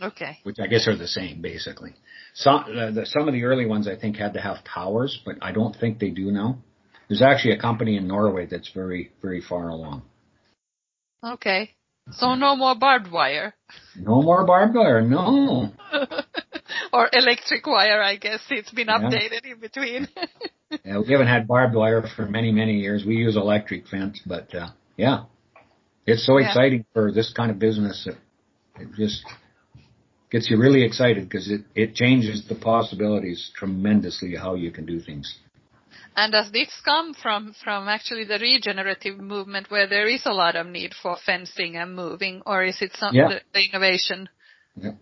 [0.01, 0.39] Okay.
[0.45, 1.95] Which I guess are the same, basically.
[2.35, 5.37] Some uh, the, some of the early ones I think had to have towers, but
[5.43, 6.59] I don't think they do now.
[7.09, 10.03] There's actually a company in Norway that's very very far along.
[11.25, 11.71] Okay.
[12.11, 13.55] So no more barbed wire.
[13.97, 15.73] No more barbed wire, no.
[16.93, 19.53] or electric wire, I guess it's been updated yeah.
[19.53, 20.09] in between.
[20.85, 23.05] yeah, we haven't had barbed wire for many many years.
[23.07, 25.25] We use electric fence, but uh, yeah,
[26.07, 26.49] it's so yeah.
[26.49, 28.07] exciting for this kind of business.
[28.07, 28.17] It,
[28.81, 29.25] it just
[30.31, 34.99] gets you really excited because it, it changes the possibilities tremendously how you can do
[34.99, 35.39] things.
[36.15, 40.57] And does this come from, from actually the regenerative movement where there is a lot
[40.57, 43.29] of need for fencing and moving, or is it some yeah.
[43.29, 44.29] the, the innovation?
[44.77, 44.93] Yeah.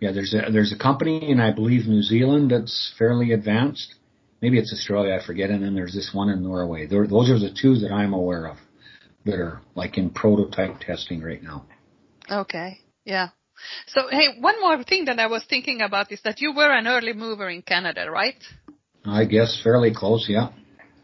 [0.00, 3.94] Yeah, there's a there's a company in I believe New Zealand that's fairly advanced.
[4.42, 6.86] Maybe it's Australia, I forget, and then there's this one in Norway.
[6.86, 8.58] There, those are the two that I'm aware of
[9.24, 11.64] that are like in prototype testing right now.
[12.30, 12.80] Okay.
[13.06, 13.28] Yeah.
[13.86, 16.86] So hey, one more thing that I was thinking about is that you were an
[16.86, 18.42] early mover in Canada, right?
[19.04, 20.48] I guess fairly close, yeah.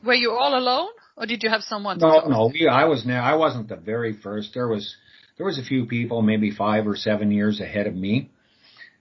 [0.04, 1.98] Were you all alone, or did you have someone?
[1.98, 2.50] No, no.
[2.52, 3.22] We, I was now.
[3.22, 4.54] I wasn't the very first.
[4.54, 4.96] There was
[5.36, 8.30] there was a few people, maybe five or seven years ahead of me.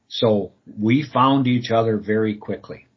[0.09, 2.88] So we found each other very quickly.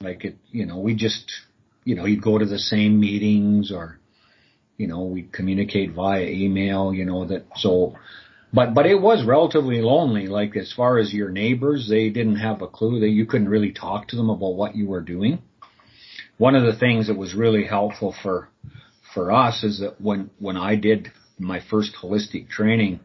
[0.00, 1.30] Like it, you know, we just,
[1.84, 3.98] you know, you'd go to the same meetings or,
[4.76, 7.96] you know, we'd communicate via email, you know, that so
[8.56, 10.28] but but it was relatively lonely.
[10.28, 13.70] Like as far as your neighbors, they didn't have a clue that you couldn't really
[13.70, 15.42] talk to them about what you were doing.
[16.38, 18.48] One of the things that was really helpful for
[19.12, 23.00] for us is that when when I did my first holistic training,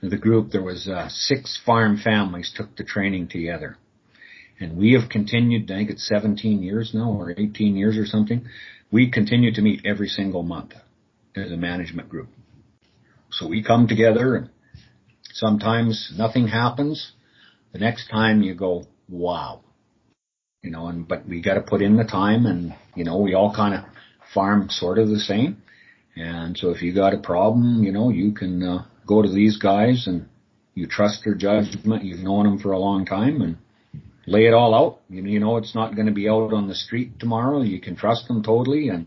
[0.00, 3.76] the group there was uh, six farm families took the training together,
[4.58, 5.70] and we have continued.
[5.70, 8.46] I think it's 17 years now or 18 years or something.
[8.90, 10.72] We continue to meet every single month
[11.36, 12.30] as a management group.
[13.30, 14.50] So we come together and
[15.32, 17.12] sometimes nothing happens.
[17.72, 19.60] The next time you go, wow.
[20.62, 23.54] You know, and, but we gotta put in the time and, you know, we all
[23.54, 23.84] kind of
[24.34, 25.62] farm sort of the same.
[26.16, 29.58] And so if you got a problem, you know, you can uh, go to these
[29.58, 30.28] guys and
[30.74, 32.04] you trust their judgment.
[32.04, 33.56] You've known them for a long time and
[34.26, 35.00] lay it all out.
[35.08, 37.62] You, you know, it's not going to be out on the street tomorrow.
[37.62, 39.06] You can trust them totally and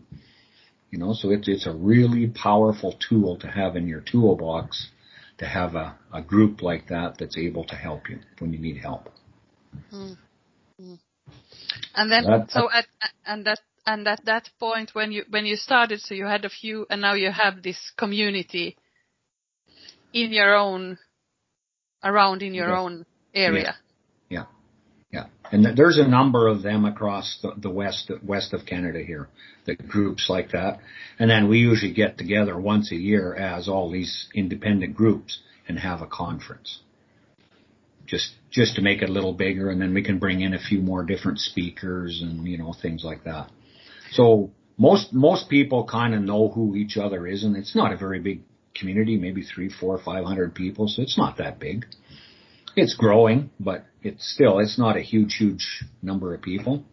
[0.92, 4.88] you know, so it's it's a really powerful tool to have in your toolbox
[5.38, 8.76] to have a, a group like that that's able to help you when you need
[8.76, 9.08] help.
[9.90, 10.94] Mm-hmm.
[11.94, 12.86] And then that, so at
[13.26, 16.50] and that and at that point when you when you started so you had a
[16.50, 18.76] few and now you have this community
[20.12, 20.98] in your own
[22.04, 22.80] around in your yeah.
[22.80, 23.76] own area.
[24.28, 24.40] Yeah.
[24.40, 24.44] Yeah.
[25.52, 29.28] And there's a number of them across the, the west west of Canada here,
[29.66, 30.80] the groups like that.
[31.18, 35.78] And then we usually get together once a year as all these independent groups and
[35.78, 36.80] have a conference.
[38.06, 40.58] Just just to make it a little bigger, and then we can bring in a
[40.58, 43.50] few more different speakers and you know things like that.
[44.12, 47.98] So most most people kind of know who each other is, and it's not a
[47.98, 48.40] very big
[48.74, 51.84] community, maybe three, four, five hundred people, so it's not that big.
[52.74, 56.84] It's growing, but it's still it's not a huge, huge number of people.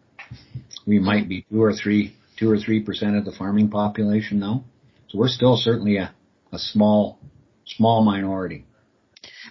[0.86, 4.64] We might be two or three, two or three percent of the farming population now,
[5.08, 6.14] so we're still certainly a,
[6.52, 7.18] a small,
[7.66, 8.64] small minority.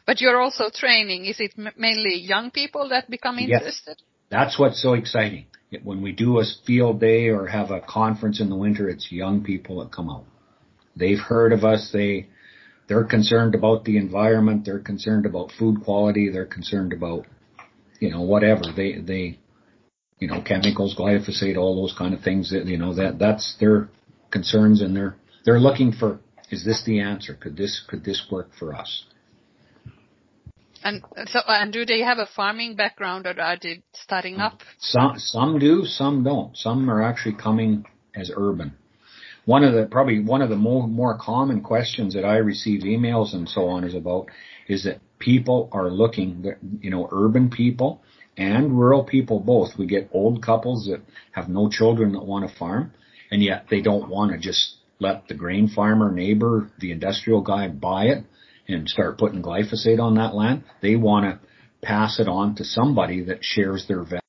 [0.06, 1.26] But you're also training.
[1.26, 3.98] Is it mainly young people that become interested?
[3.98, 4.08] Yes.
[4.30, 5.46] That's what's so exciting.
[5.84, 9.44] When we do a field day or have a conference in the winter, it's young
[9.44, 10.26] people that come out.
[10.96, 11.92] They've heard of us.
[11.94, 12.28] They,
[12.90, 14.66] they're concerned about the environment.
[14.66, 16.30] They're concerned about food quality.
[16.30, 17.28] They're concerned about,
[18.00, 18.64] you know, whatever.
[18.76, 19.38] They, they,
[20.18, 23.90] you know, chemicals, glyphosate, all those kind of things that, you know, that, that's their
[24.32, 27.36] concerns and they're, they're looking for, is this the answer?
[27.36, 29.06] Could this, could this work for us?
[30.84, 34.62] And so, and do they have a farming background or are they starting up?
[34.80, 36.58] Some, some do, some don't.
[36.58, 38.74] Some are actually coming as urban.
[39.50, 43.34] One of the, probably one of the more, more common questions that I receive emails
[43.34, 44.28] and so on is about,
[44.68, 46.46] is that people are looking,
[46.82, 48.04] you know, urban people
[48.38, 49.70] and rural people both.
[49.76, 52.94] We get old couples that have no children that want to farm
[53.32, 57.70] and yet they don't want to just let the grain farmer neighbor, the industrial guy
[57.70, 58.26] buy it
[58.68, 60.64] and start putting glyphosate on that land.
[60.84, 61.48] They want to
[61.82, 64.20] pass it on to somebody that shares their value.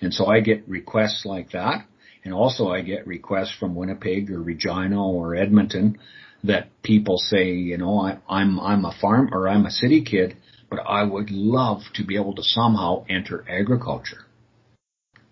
[0.00, 1.84] And so I get requests like that.
[2.24, 5.98] And also I get requests from Winnipeg or Regina or Edmonton
[6.42, 10.36] that people say, you know, I, I'm, I'm a farm or I'm a city kid,
[10.70, 14.24] but I would love to be able to somehow enter agriculture.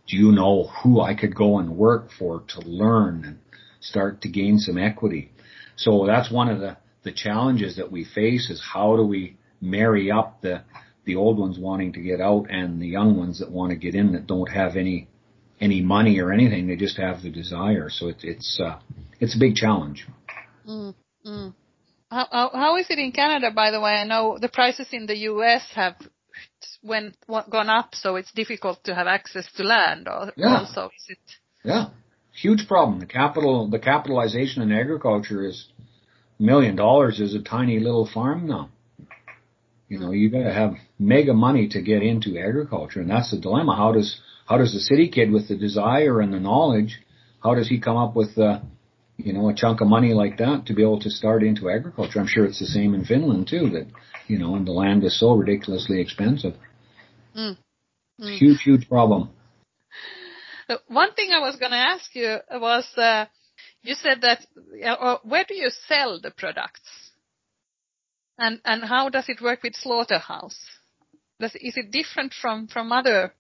[0.09, 3.39] Do you know who I could go and work for to learn and
[3.81, 5.33] start to gain some equity?
[5.77, 10.11] So that's one of the the challenges that we face is how do we marry
[10.11, 10.63] up the
[11.05, 13.95] the old ones wanting to get out and the young ones that want to get
[13.95, 15.09] in that don't have any
[15.63, 18.79] any money or anything they just have the desire so it's it's uh,
[19.21, 20.07] it's a big challenge
[20.69, 20.95] mm,
[21.27, 21.55] mm.
[22.11, 25.07] How, how, how is it in Canada by the way I know the prices in
[25.07, 25.97] the US have
[26.83, 30.59] went gone up so it's difficult to have access to land or yeah.
[30.59, 31.19] also is it
[31.65, 31.87] yeah
[32.33, 35.69] huge problem the capital the capitalization in agriculture is
[36.43, 38.69] million dollars is a tiny little farm now.
[39.89, 43.77] You know, you gotta have mega money to get into agriculture, and that's the dilemma.
[43.77, 44.21] How does
[44.53, 47.01] how does the city kid with the desire and the knowledge,
[47.43, 48.61] how does he come up with uh,
[49.17, 52.21] you know, a chunk of money like that to be able to start into agriculture?
[52.21, 53.71] I'm sure it's the same in Finland too.
[53.71, 53.87] That
[54.27, 56.55] you know, and the land is so ridiculously expensive.
[57.35, 57.57] Mm.
[58.21, 58.37] Mm.
[58.37, 59.31] Huge, huge problem.
[60.87, 62.87] One thing I was going to ask you was.
[62.95, 63.25] Uh,
[63.85, 64.47] you said that,
[64.87, 66.81] uh, where do you sell the products?
[68.39, 70.61] And and how does it work with slaughterhouse?
[71.41, 73.33] Does, is it different from from other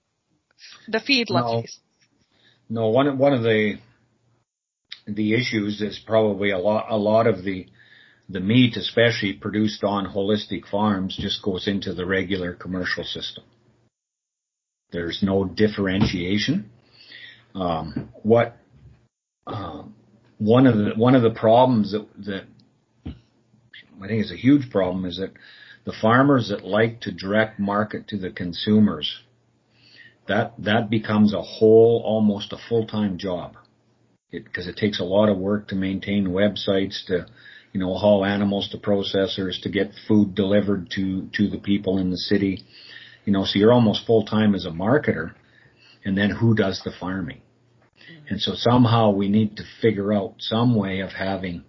[0.88, 1.78] the feedlots?
[2.68, 2.82] No.
[2.82, 3.78] no, one one of the
[5.06, 7.66] the issues is probably a lot a lot of the
[8.28, 13.44] the meat, especially produced on holistic farms, just goes into the regular commercial system.
[14.90, 16.70] There's no differentiation.
[17.54, 18.56] Um, what
[19.46, 19.94] um,
[20.38, 22.44] one of the one of the problems that that
[23.06, 25.32] I think is a huge problem is that
[25.84, 29.20] the farmers that like to direct market to the consumers
[30.28, 33.56] that that becomes a whole almost a full-time job.
[34.30, 37.26] Because it, it takes a lot of work to maintain websites to
[37.72, 42.10] you know haul animals to processors to get food delivered to to the people in
[42.10, 42.64] the city.
[43.24, 45.34] You know so you're almost full time as a marketer
[46.04, 47.42] and then who does the farming?
[48.28, 51.64] And so somehow we need to figure out some way of having,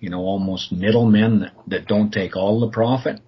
[0.00, 3.20] you know, almost middlemen that, that don't take all the profit,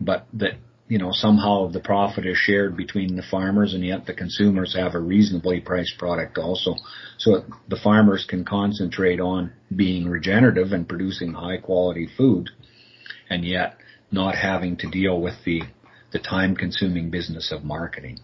[0.00, 0.54] but that,
[0.88, 4.94] you know, somehow the profit is shared between the farmers and yet the consumers have
[4.94, 6.76] a reasonably priced product also.
[7.18, 12.50] So the farmers can concentrate on being regenerative and producing high quality food
[13.28, 13.78] and yet
[14.12, 15.62] not having to deal with the,
[16.12, 18.20] the time consuming business of marketing.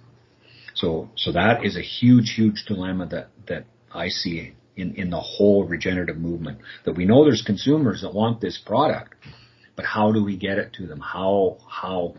[0.74, 5.20] So, so that is a huge, huge dilemma that, that I see in, in the
[5.20, 6.58] whole regenerative movement.
[6.84, 9.14] That we know there's consumers that want this product,
[9.74, 11.00] but how do we get it to them?
[11.00, 12.14] How, how,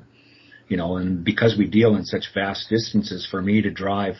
[0.73, 4.15] you know, and because we deal in such vast distances, for me to drive,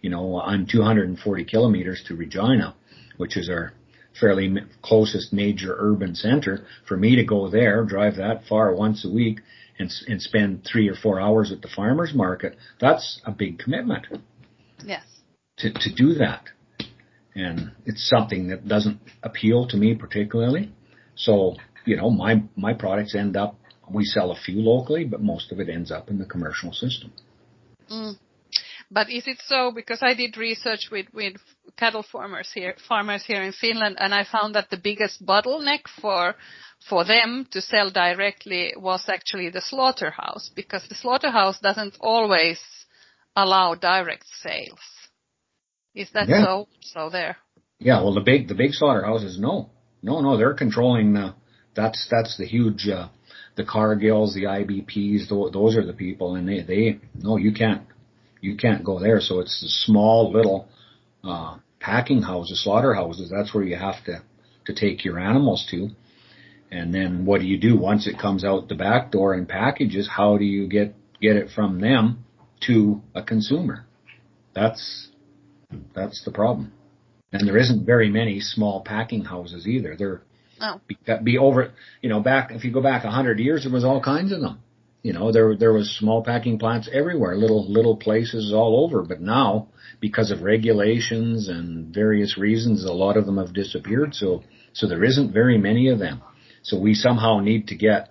[0.00, 2.74] you know, I'm 240 kilometers to Regina,
[3.18, 3.74] which is our
[4.18, 6.64] fairly closest major urban center.
[6.88, 9.40] For me to go there, drive that far once a week,
[9.78, 14.06] and and spend three or four hours at the farmers market, that's a big commitment
[14.82, 15.04] Yes.
[15.58, 16.44] to to do that.
[17.34, 20.72] And it's something that doesn't appeal to me particularly.
[21.14, 23.59] So you know, my my products end up.
[23.92, 27.12] We sell a few locally, but most of it ends up in the commercial system.
[27.90, 28.16] Mm.
[28.90, 29.70] But is it so?
[29.72, 31.34] Because I did research with, with
[31.76, 36.34] cattle farmers here, farmers here in Finland, and I found that the biggest bottleneck for
[36.88, 42.58] for them to sell directly was actually the slaughterhouse, because the slaughterhouse doesn't always
[43.36, 44.80] allow direct sales.
[45.94, 46.44] Is that Yeah.
[46.44, 46.68] so?
[46.80, 47.36] So there.
[47.78, 49.70] Yeah, well, the big the big slaughterhouses, no,
[50.02, 51.16] no, no, they're controlling.
[51.16, 51.32] Uh,
[51.74, 53.08] that's that's the huge, uh,
[53.60, 55.28] the Cargills, the IBPs.
[55.28, 57.82] Those, are the people, and they they no, you can't
[58.40, 59.20] you can't go there.
[59.20, 60.68] So it's the small little
[61.22, 63.30] uh, packing houses, slaughterhouses.
[63.30, 64.22] That's where you have to
[64.66, 65.90] to take your animals to.
[66.70, 70.08] And then what do you do once it comes out the back door in packages?
[70.08, 72.24] How do you get get it from them
[72.66, 73.84] to a consumer?
[74.54, 75.08] That's
[75.94, 76.72] that's the problem.
[77.32, 79.96] And there isn't very many small packing houses either.
[79.96, 80.22] There
[80.60, 80.80] No.
[80.86, 83.84] be, be over, you know, back if you go back a hundred years, there was
[83.84, 84.60] all kinds of them.
[85.02, 89.02] You know, there there was small packing plants everywhere, little little places all over.
[89.02, 94.14] But now, because of regulations and various reasons, a lot of them have disappeared.
[94.14, 94.42] So
[94.74, 96.22] so there isn't very many of them.
[96.62, 98.10] So we somehow need to get,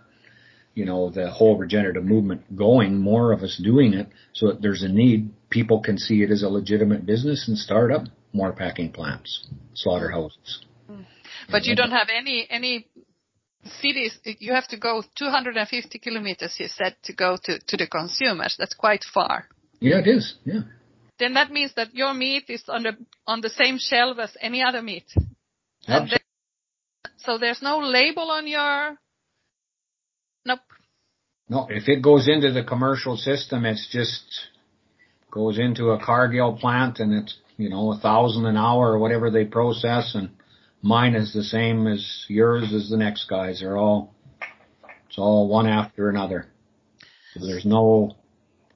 [0.74, 4.82] you know, the whole regenerative movement going, more of us doing it, so that there's
[4.82, 5.30] a need.
[5.52, 10.66] People can see it as a legitimate business and start up more packing plants, slaughterhouses.
[10.88, 11.02] Hmm.
[11.52, 12.88] But you don't have any any
[13.82, 14.18] cities.
[14.24, 16.56] You have to go 250 kilometers.
[16.60, 18.56] You said to go to to the consumers.
[18.58, 19.48] That's quite far.
[19.80, 20.36] Yeah, it is.
[20.46, 20.62] Yeah.
[21.20, 22.98] Then that means that your meat is on the
[23.28, 25.06] on the same shelf as any other meat.
[25.88, 26.20] Absolutely.
[27.18, 28.98] so there's no label on your.
[30.46, 30.60] Nope.
[31.50, 34.24] No, if it goes into the commercial system, it's just
[35.32, 39.30] goes into a Cargill plant and it's, you know, a thousand an hour or whatever
[39.30, 40.30] they process and
[40.82, 43.60] mine is the same as yours as the next guy's.
[43.60, 44.14] They're all,
[45.08, 46.48] it's all one after another.
[47.34, 48.16] So there's no,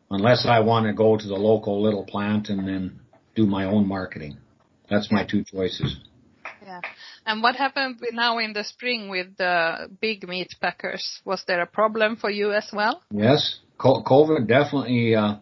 [0.09, 2.99] unless I want to go to the local little plant and then
[3.35, 4.37] do my own marketing.
[4.89, 5.97] That's my two choices.
[6.65, 6.81] Yeah.
[7.25, 11.21] And what happened now in the spring with the big meat packers?
[11.25, 13.01] Was there a problem for you as well?
[13.11, 15.35] Yes, COVID definitely uh,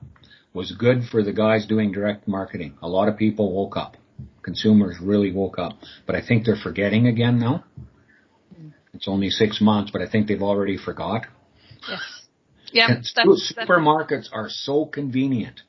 [0.54, 2.78] was good for the guys doing direct marketing.
[2.82, 3.98] A lot of people woke up.
[4.44, 5.74] Consumers really woke up,
[6.06, 7.64] but I think they're forgetting again now.
[8.94, 11.26] It's only six months, but I think they've already forgot.
[11.88, 12.02] Yes.
[12.74, 12.88] Yeah.
[12.88, 15.62] Con- That's, supermarkets are so convenient.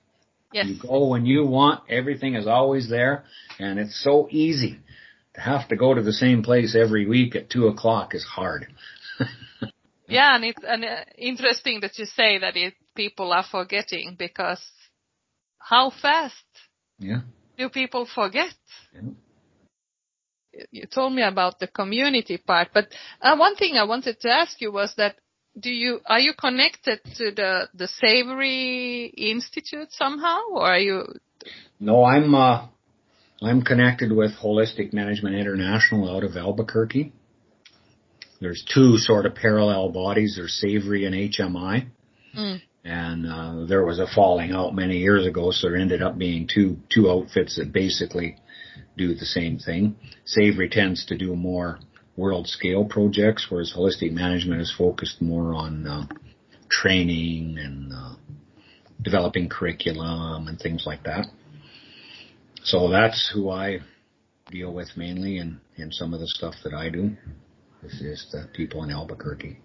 [0.53, 0.67] yes.
[0.67, 3.25] You go when you want, everything is always there,
[3.59, 4.81] and it's so easy.
[5.35, 8.67] To have to go to the same place every week at two o'clock is hard.
[10.09, 14.63] Yeah, and it's and, uh, interesting that you say that it, people are forgetting because
[15.59, 16.45] how fast
[16.99, 17.21] Yeah.
[17.59, 18.53] Do people forget?
[18.95, 19.01] Yeah.
[20.71, 22.89] You- told me about the community part, but
[23.23, 25.17] uh, one thing I wanted to ask you was that
[25.59, 31.05] do you are you connected to the the Savory Institute somehow, or are you?
[31.81, 32.67] No, I'm uh,
[33.43, 37.13] I'm connected with Holistic Management International out of Albuquerque.
[38.41, 40.35] There's two sort of parallel bodies.
[40.37, 41.87] There's Savory and HMI,
[42.37, 46.19] Mm, and uh, there was a falling out many years ago, so there ended up
[46.19, 48.37] being two two outfits that basically
[48.97, 49.97] do the same thing.
[50.25, 51.79] Savory tends to do more
[52.17, 56.07] world scale projects, whereas Holistic Management is focused more on uh,
[56.71, 58.15] training and uh,
[59.01, 61.27] developing curriculum and things like that.
[62.65, 63.81] So that's who I
[64.51, 67.17] deal with mainly in, in some of the stuff that I do.
[67.83, 69.59] Is, is the people in Albuquerque.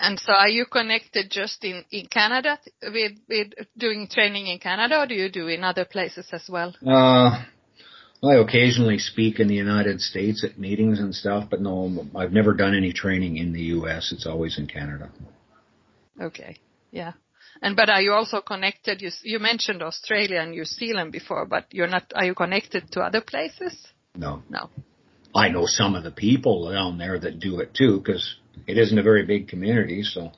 [0.00, 5.00] And so, are you connected just in in Canada with with doing training in Canada,
[5.00, 6.74] or do you do in other places as well?
[6.86, 7.44] Uh,
[8.22, 12.52] I occasionally speak in the United States at meetings and stuff, but no, I've never
[12.52, 14.12] done any training in the U.S.
[14.12, 15.10] It's always in Canada.
[16.20, 16.56] Okay.
[16.90, 17.12] Yeah.
[17.62, 19.00] And but are you also connected?
[19.02, 22.12] You you mentioned Australia and New Zealand before, but you're not.
[22.14, 23.74] Are you connected to other places?
[24.14, 24.42] No.
[24.48, 24.70] No.
[25.34, 28.98] I know some of the people down there that do it too, because it isn't
[28.98, 30.02] a very big community.
[30.02, 30.32] So,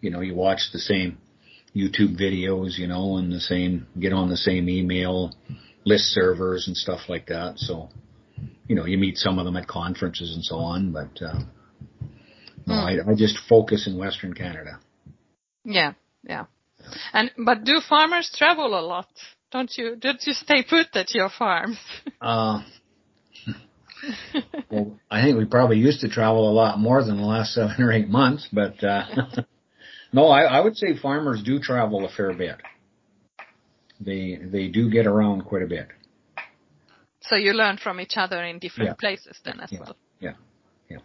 [0.00, 1.18] you know, you watch the same
[1.74, 5.34] YouTube videos, you know, and the same, get on the same email
[5.84, 7.58] list servers and stuff like that.
[7.58, 7.88] So,
[8.66, 11.40] you know, you meet some of them at conferences and so on, but, uh,
[12.66, 13.08] no, Hmm.
[13.08, 14.78] I, I just focus in Western Canada.
[15.64, 15.94] Yeah.
[16.22, 16.44] Yeah.
[17.12, 19.08] And but do farmers travel a lot?
[19.50, 19.96] Don't you?
[19.96, 21.78] Don't you stay put at your farms?
[22.20, 22.62] Uh,
[24.70, 27.82] well, I think we probably used to travel a lot more than the last seven
[27.82, 29.04] or eight months, but uh,
[30.12, 32.56] no, I, I would say farmers do travel a fair bit.
[34.00, 35.88] They they do get around quite a bit.
[37.22, 38.94] So you learn from each other in different Yeah.
[38.94, 39.80] places then as Yeah.
[39.80, 39.96] well.
[40.20, 40.34] Yeah.
[40.88, 40.98] Yeah.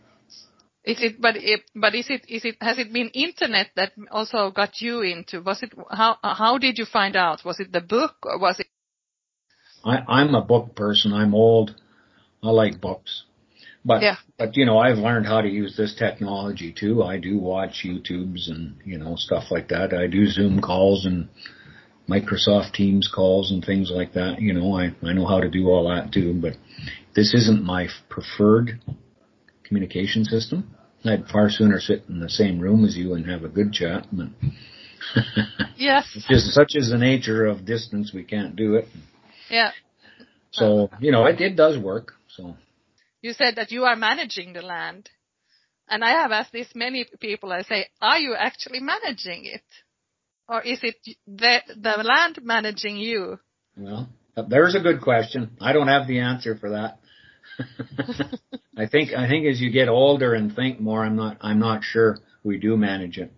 [0.85, 4.51] Is it, but it, but is it, is it, has it been internet that also
[4.51, 7.43] got you into, was it, how, how did you find out?
[7.45, 8.67] Was it the book or was it,
[9.83, 11.13] I, I'm a book person.
[11.13, 11.75] I'm old.
[12.43, 13.23] I like books.
[13.85, 14.15] But, Yeah.
[14.37, 17.03] but you know, I've learned how to use this technology too.
[17.03, 19.93] I do watch YouTubes and, you know, stuff like that.
[19.93, 21.27] I do Zoom calls and
[22.07, 24.41] Microsoft Teams calls and things like that.
[24.41, 26.53] You know, I, I know how to do all that too, but
[27.15, 28.79] this isn't my preferred
[29.63, 30.75] communication system.
[31.05, 34.07] I'd far sooner sit in the same room as you and have a good chat,
[34.11, 34.27] but
[35.75, 38.87] yes, just such is the nature of distance, we can't do it.
[39.49, 39.71] yeah.
[40.51, 42.13] So, you know, it, it does work.
[42.35, 42.55] So,
[43.21, 45.09] You said that you are managing the land.
[45.87, 49.63] And I have asked this many people, I say, are you actually managing it?
[50.47, 50.95] Or is it
[51.27, 53.39] the, the land managing you?
[53.77, 54.09] Well,
[54.49, 55.57] there's a good question.
[55.61, 56.99] I don't have the answer for that.
[58.77, 61.83] I think I think as you get older and think more, I'm not I'm not
[61.83, 63.31] sure we do manage it.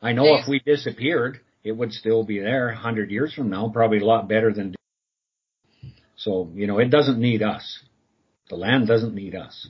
[0.00, 3.70] I know if we disappeared, it would still be there a hundred years from now,
[3.72, 4.74] probably a lot better than.
[6.16, 7.80] So you know, it doesn't need us.
[8.48, 9.68] The land doesn't need us.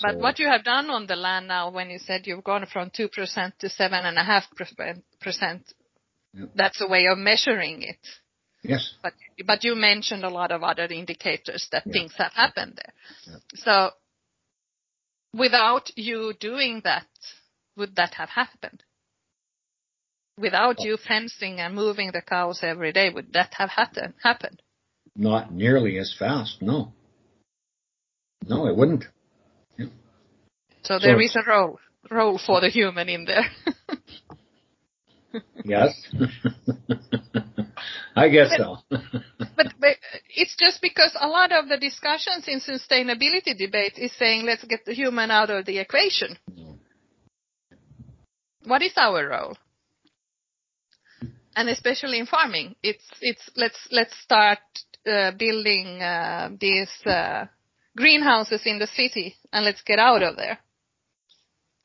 [0.00, 2.66] But So, what you have done on the land now, when you said you've gone
[2.66, 5.62] from 2% to 7.5%,
[6.34, 6.46] Yeah.
[6.54, 7.98] that's a way of measuring it.
[8.62, 9.14] yes, But,
[9.46, 11.92] but you mentioned a lot of other indicators that Yeah.
[11.92, 12.92] things have happened there.
[13.26, 13.38] Yeah.
[13.54, 13.90] So
[15.34, 17.06] without you doing that,
[17.76, 18.82] would that have happened?
[20.38, 20.84] Without Oh.
[20.84, 24.62] you fencing and moving the cows every day, would that have happen, happened?
[25.16, 26.62] Not nearly as fast.
[26.62, 26.92] No,
[28.46, 29.04] no, it wouldn't.
[30.82, 31.78] So there So- is a role,
[32.10, 33.46] role for the human in there.
[35.64, 35.94] Yes,
[38.16, 38.78] I guess so.
[38.90, 39.96] but, but
[40.28, 44.84] it's just because a lot of the discussions in sustainability debate is saying let's get
[44.84, 46.36] the human out of the equation.
[46.50, 46.78] Mm.
[48.64, 49.56] What is our role?
[51.56, 54.58] And especially in farming, it's it's let's let's start
[55.04, 57.46] building uh, these uh,
[57.96, 60.58] greenhouses in the city and let's get out of there.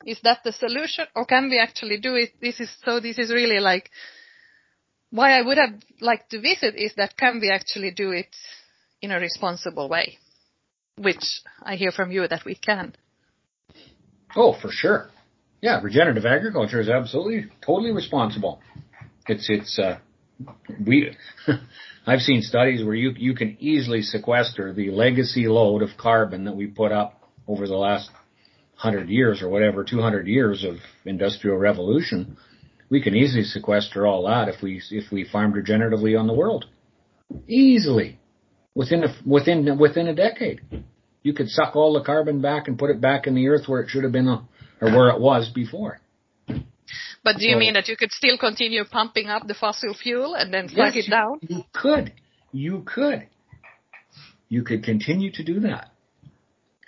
[0.06, 2.30] Is that the solution, or can we actually do it?
[2.40, 3.00] This is so.
[3.00, 3.90] This is really like
[5.10, 8.34] why I would have liked to visit is that can we actually do it
[9.02, 10.18] in a responsible way,
[10.96, 12.94] which I hear from you that we can.
[14.36, 15.10] Oh, for sure.
[15.60, 18.60] Yeah, regenerative agriculture is absolutely totally responsible.
[19.26, 19.98] It's it's uh
[20.84, 21.16] we
[22.06, 26.56] I've seen studies where you you can easily sequester the legacy load of carbon that
[26.56, 28.10] we put up over the last
[28.82, 32.36] 100 years or whatever 200 years of industrial revolution.
[32.90, 36.66] We can easily sequester all that if we if we farmed regeneratively on the world.
[37.46, 38.18] Easily.
[38.74, 40.60] Within a within within a decade.
[41.22, 43.80] You could suck all the carbon back and put it back in the earth where
[43.82, 44.46] it should have been or
[44.80, 46.00] where it was before.
[47.24, 50.34] But do you So- mean that you could still continue pumping up the fossil fuel
[50.34, 51.38] and then plug Yes, it down?
[51.42, 52.12] You could.
[52.52, 53.26] You could.
[54.48, 55.90] You could continue to do that.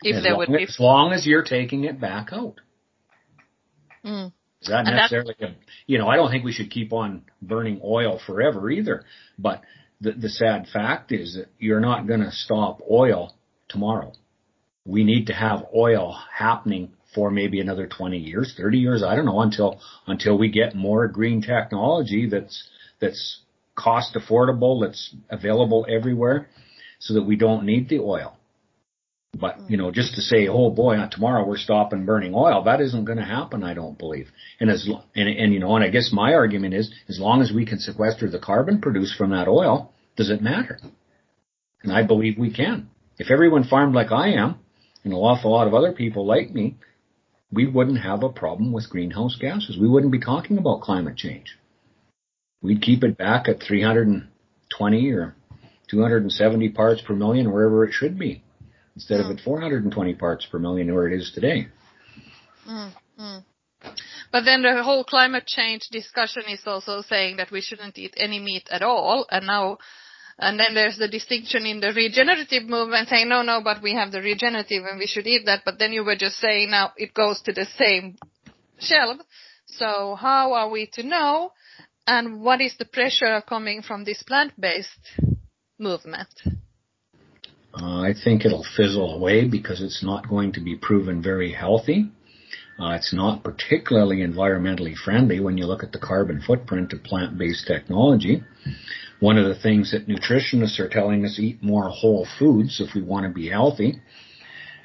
[0.02, 0.62] If as there long, would be.
[0.64, 2.60] as long as you're taking it back out.
[4.04, 4.32] Mm.
[4.62, 5.54] Is that And necessarily, a,
[5.86, 9.04] you know, I don't think we should keep on burning oil forever either.
[9.38, 9.62] But
[10.00, 13.34] the, the sad fact is that you're not going to stop oil
[13.68, 14.12] tomorrow.
[14.86, 19.24] We need to have oil happening for maybe another 20 years, 30 years, I don't
[19.24, 22.68] know, until, until we get more green technology that's,
[23.00, 23.40] that's
[23.74, 26.48] cost affordable, that's available everywhere
[26.98, 28.36] so that we don't need the oil.
[29.32, 32.80] But, you know, just to say, oh boy, uh, tomorrow we're stopping burning oil, that
[32.80, 34.28] isn't going to happen, I don't believe.
[34.58, 37.52] And as, and, and, you know, and I guess my argument is, as long as
[37.52, 40.80] we can sequester the carbon produced from that oil, does it matter?
[41.82, 42.90] And I believe we can.
[43.18, 44.56] If everyone farmed like I am,
[45.04, 46.76] and an awful lot of other people like me,
[47.52, 49.76] we wouldn't have a problem with greenhouse gases.
[49.78, 51.58] We wouldn't be talking about climate change.
[52.62, 55.34] We'd keep it back at 320 or
[55.90, 58.42] 270 parts per million, wherever it should be,
[58.94, 61.68] instead of at 420 parts per million, where it is today.
[62.68, 63.44] Mm, mm.
[64.30, 68.38] But then the whole climate change discussion is also saying that we shouldn't eat any
[68.38, 69.26] meat at all.
[69.30, 69.78] And now,
[70.40, 74.10] and then there's the distinction in the regenerative movement saying, no, no, but we have
[74.10, 75.62] the regenerative and we should eat that.
[75.64, 78.16] But then you were just saying now it goes to the same
[78.78, 79.18] shelf.
[79.66, 81.52] So how are we to know?
[82.06, 85.22] And what is the pressure coming from this plant-based
[85.78, 86.28] movement?
[87.72, 92.10] Uh, I think it'll fizzle away because it's not going to be proven very healthy.
[92.80, 97.66] Uh, it's not particularly environmentally friendly when you look at the carbon footprint of plant-based
[97.66, 98.42] technology.
[99.20, 103.02] One of the things that nutritionists are telling us eat more whole foods if we
[103.02, 104.00] want to be healthy.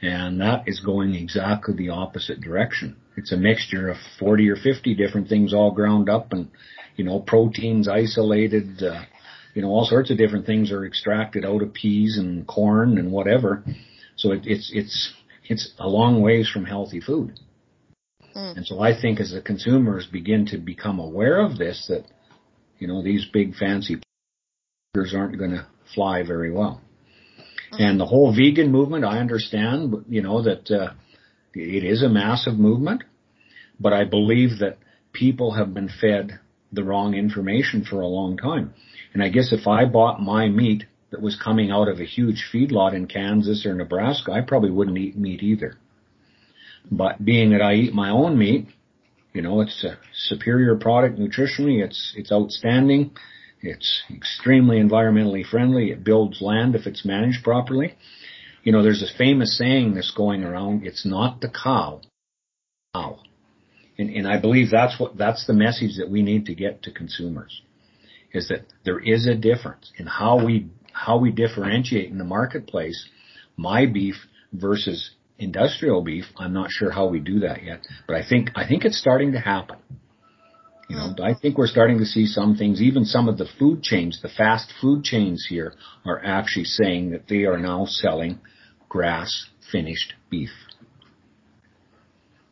[0.02, 2.98] And that is going exactly the opposite direction.
[3.16, 6.50] It's a mixture of 40 or 50 different things all ground up and,
[6.98, 9.04] you know, proteins isolated, uh,
[9.54, 13.12] you know, all sorts of different things are extracted out of peas and corn and
[13.12, 13.64] whatever.
[14.18, 15.14] So it, it's, it's,
[15.46, 17.40] it's a long ways from healthy food.
[18.36, 18.58] Mm.
[18.58, 22.04] And so I think as the consumers begin to become aware of this, that,
[22.80, 24.02] you know, these big fancy
[25.16, 26.82] aren't going to fly very well.
[27.74, 27.82] Mm.
[27.82, 30.94] And the whole vegan movement, I understand, you know, that, uh,
[31.54, 33.04] it is a massive movement,
[33.80, 34.78] but I believe that
[35.14, 36.40] people have been fed
[36.72, 38.74] the wrong information for a long time.
[39.14, 42.50] And I guess if I bought my meat that was coming out of a huge
[42.54, 45.78] feedlot in Kansas or Nebraska, I probably wouldn't eat meat either.
[46.92, 48.68] But being that I eat my own meat,
[49.34, 51.84] you know, it's a superior product nutritionally.
[51.84, 53.12] It's, it's outstanding.
[53.66, 55.92] It's extremely environmentally friendly.
[55.92, 57.96] It builds land if it's managed properly.
[58.64, 60.86] You know, there's a famous saying that's going around.
[60.86, 62.02] It's not the cow.
[62.94, 63.20] Cow.
[63.98, 66.92] And, and I believe that's what, that's the message that we need to get to
[66.92, 67.62] consumers
[68.34, 73.10] is that there is a difference in how we how we differentiate in the marketplace
[73.58, 74.16] my beef
[74.54, 76.26] versus industrial beef.
[76.38, 79.32] I'm not sure how we do that yet, but I think I think it's starting
[79.34, 79.78] to happen.
[80.88, 83.82] You know, I think we're starting to see some things, even some of the food
[83.82, 85.74] chains, the fast food chains here
[86.06, 88.40] are actually saying that they are now selling
[88.88, 90.52] grass finished beef.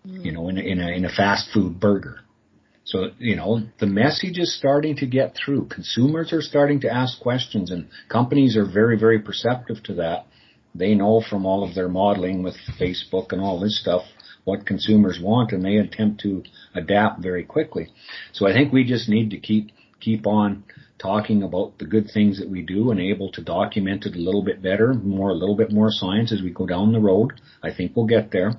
[0.07, 0.25] Mm.
[0.25, 2.21] You know, in a, in a, in a fast food burger.
[2.85, 5.67] So, you know, the message is starting to get through.
[5.67, 10.25] Consumers are starting to ask questions and companies are very, very perceptive to that.
[10.75, 14.03] They know from all of their modeling with Facebook and all this stuff
[14.43, 16.43] what consumers want and they attempt to
[16.75, 17.87] adapt very quickly.
[18.33, 20.63] So I think we just need to keep, keep on
[20.99, 24.43] talking about the good things that we do and able to document it a little
[24.43, 27.33] bit better, more, a little bit more science as we go down the road.
[27.61, 28.53] I think we'll get there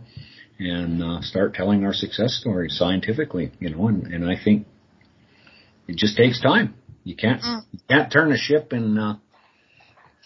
[0.59, 4.67] and uh, start telling our success stories scientifically, you know, and, and I think
[5.89, 6.75] it just takes time.
[7.03, 7.63] You can't mm.
[7.73, 9.19] you can't turn a ship in uh,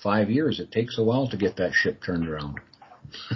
[0.03, 0.61] five years.
[0.61, 2.61] It takes a while to get that ship turned around.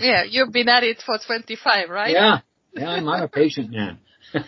[0.01, 2.13] Yeah, you've been at it for 25, right?
[2.13, 2.41] Yeah,
[2.73, 3.99] yeah, I'm not a patient man.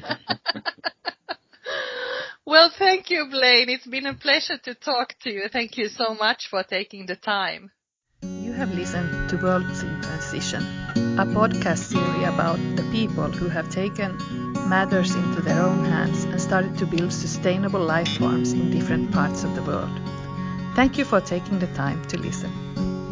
[2.46, 3.68] well, thank you, Blain.
[3.68, 5.48] It's been a pleasure to talk to you.
[5.52, 7.70] Thank you so much for taking the time.
[8.22, 10.84] You have listened to Worlds in Transition
[11.16, 14.16] a podcast series about the people who have taken
[14.68, 19.44] matters into their own hands and started to build sustainable life forms in different parts
[19.44, 19.96] of the world.
[20.74, 23.03] Thank you for taking the time to listen.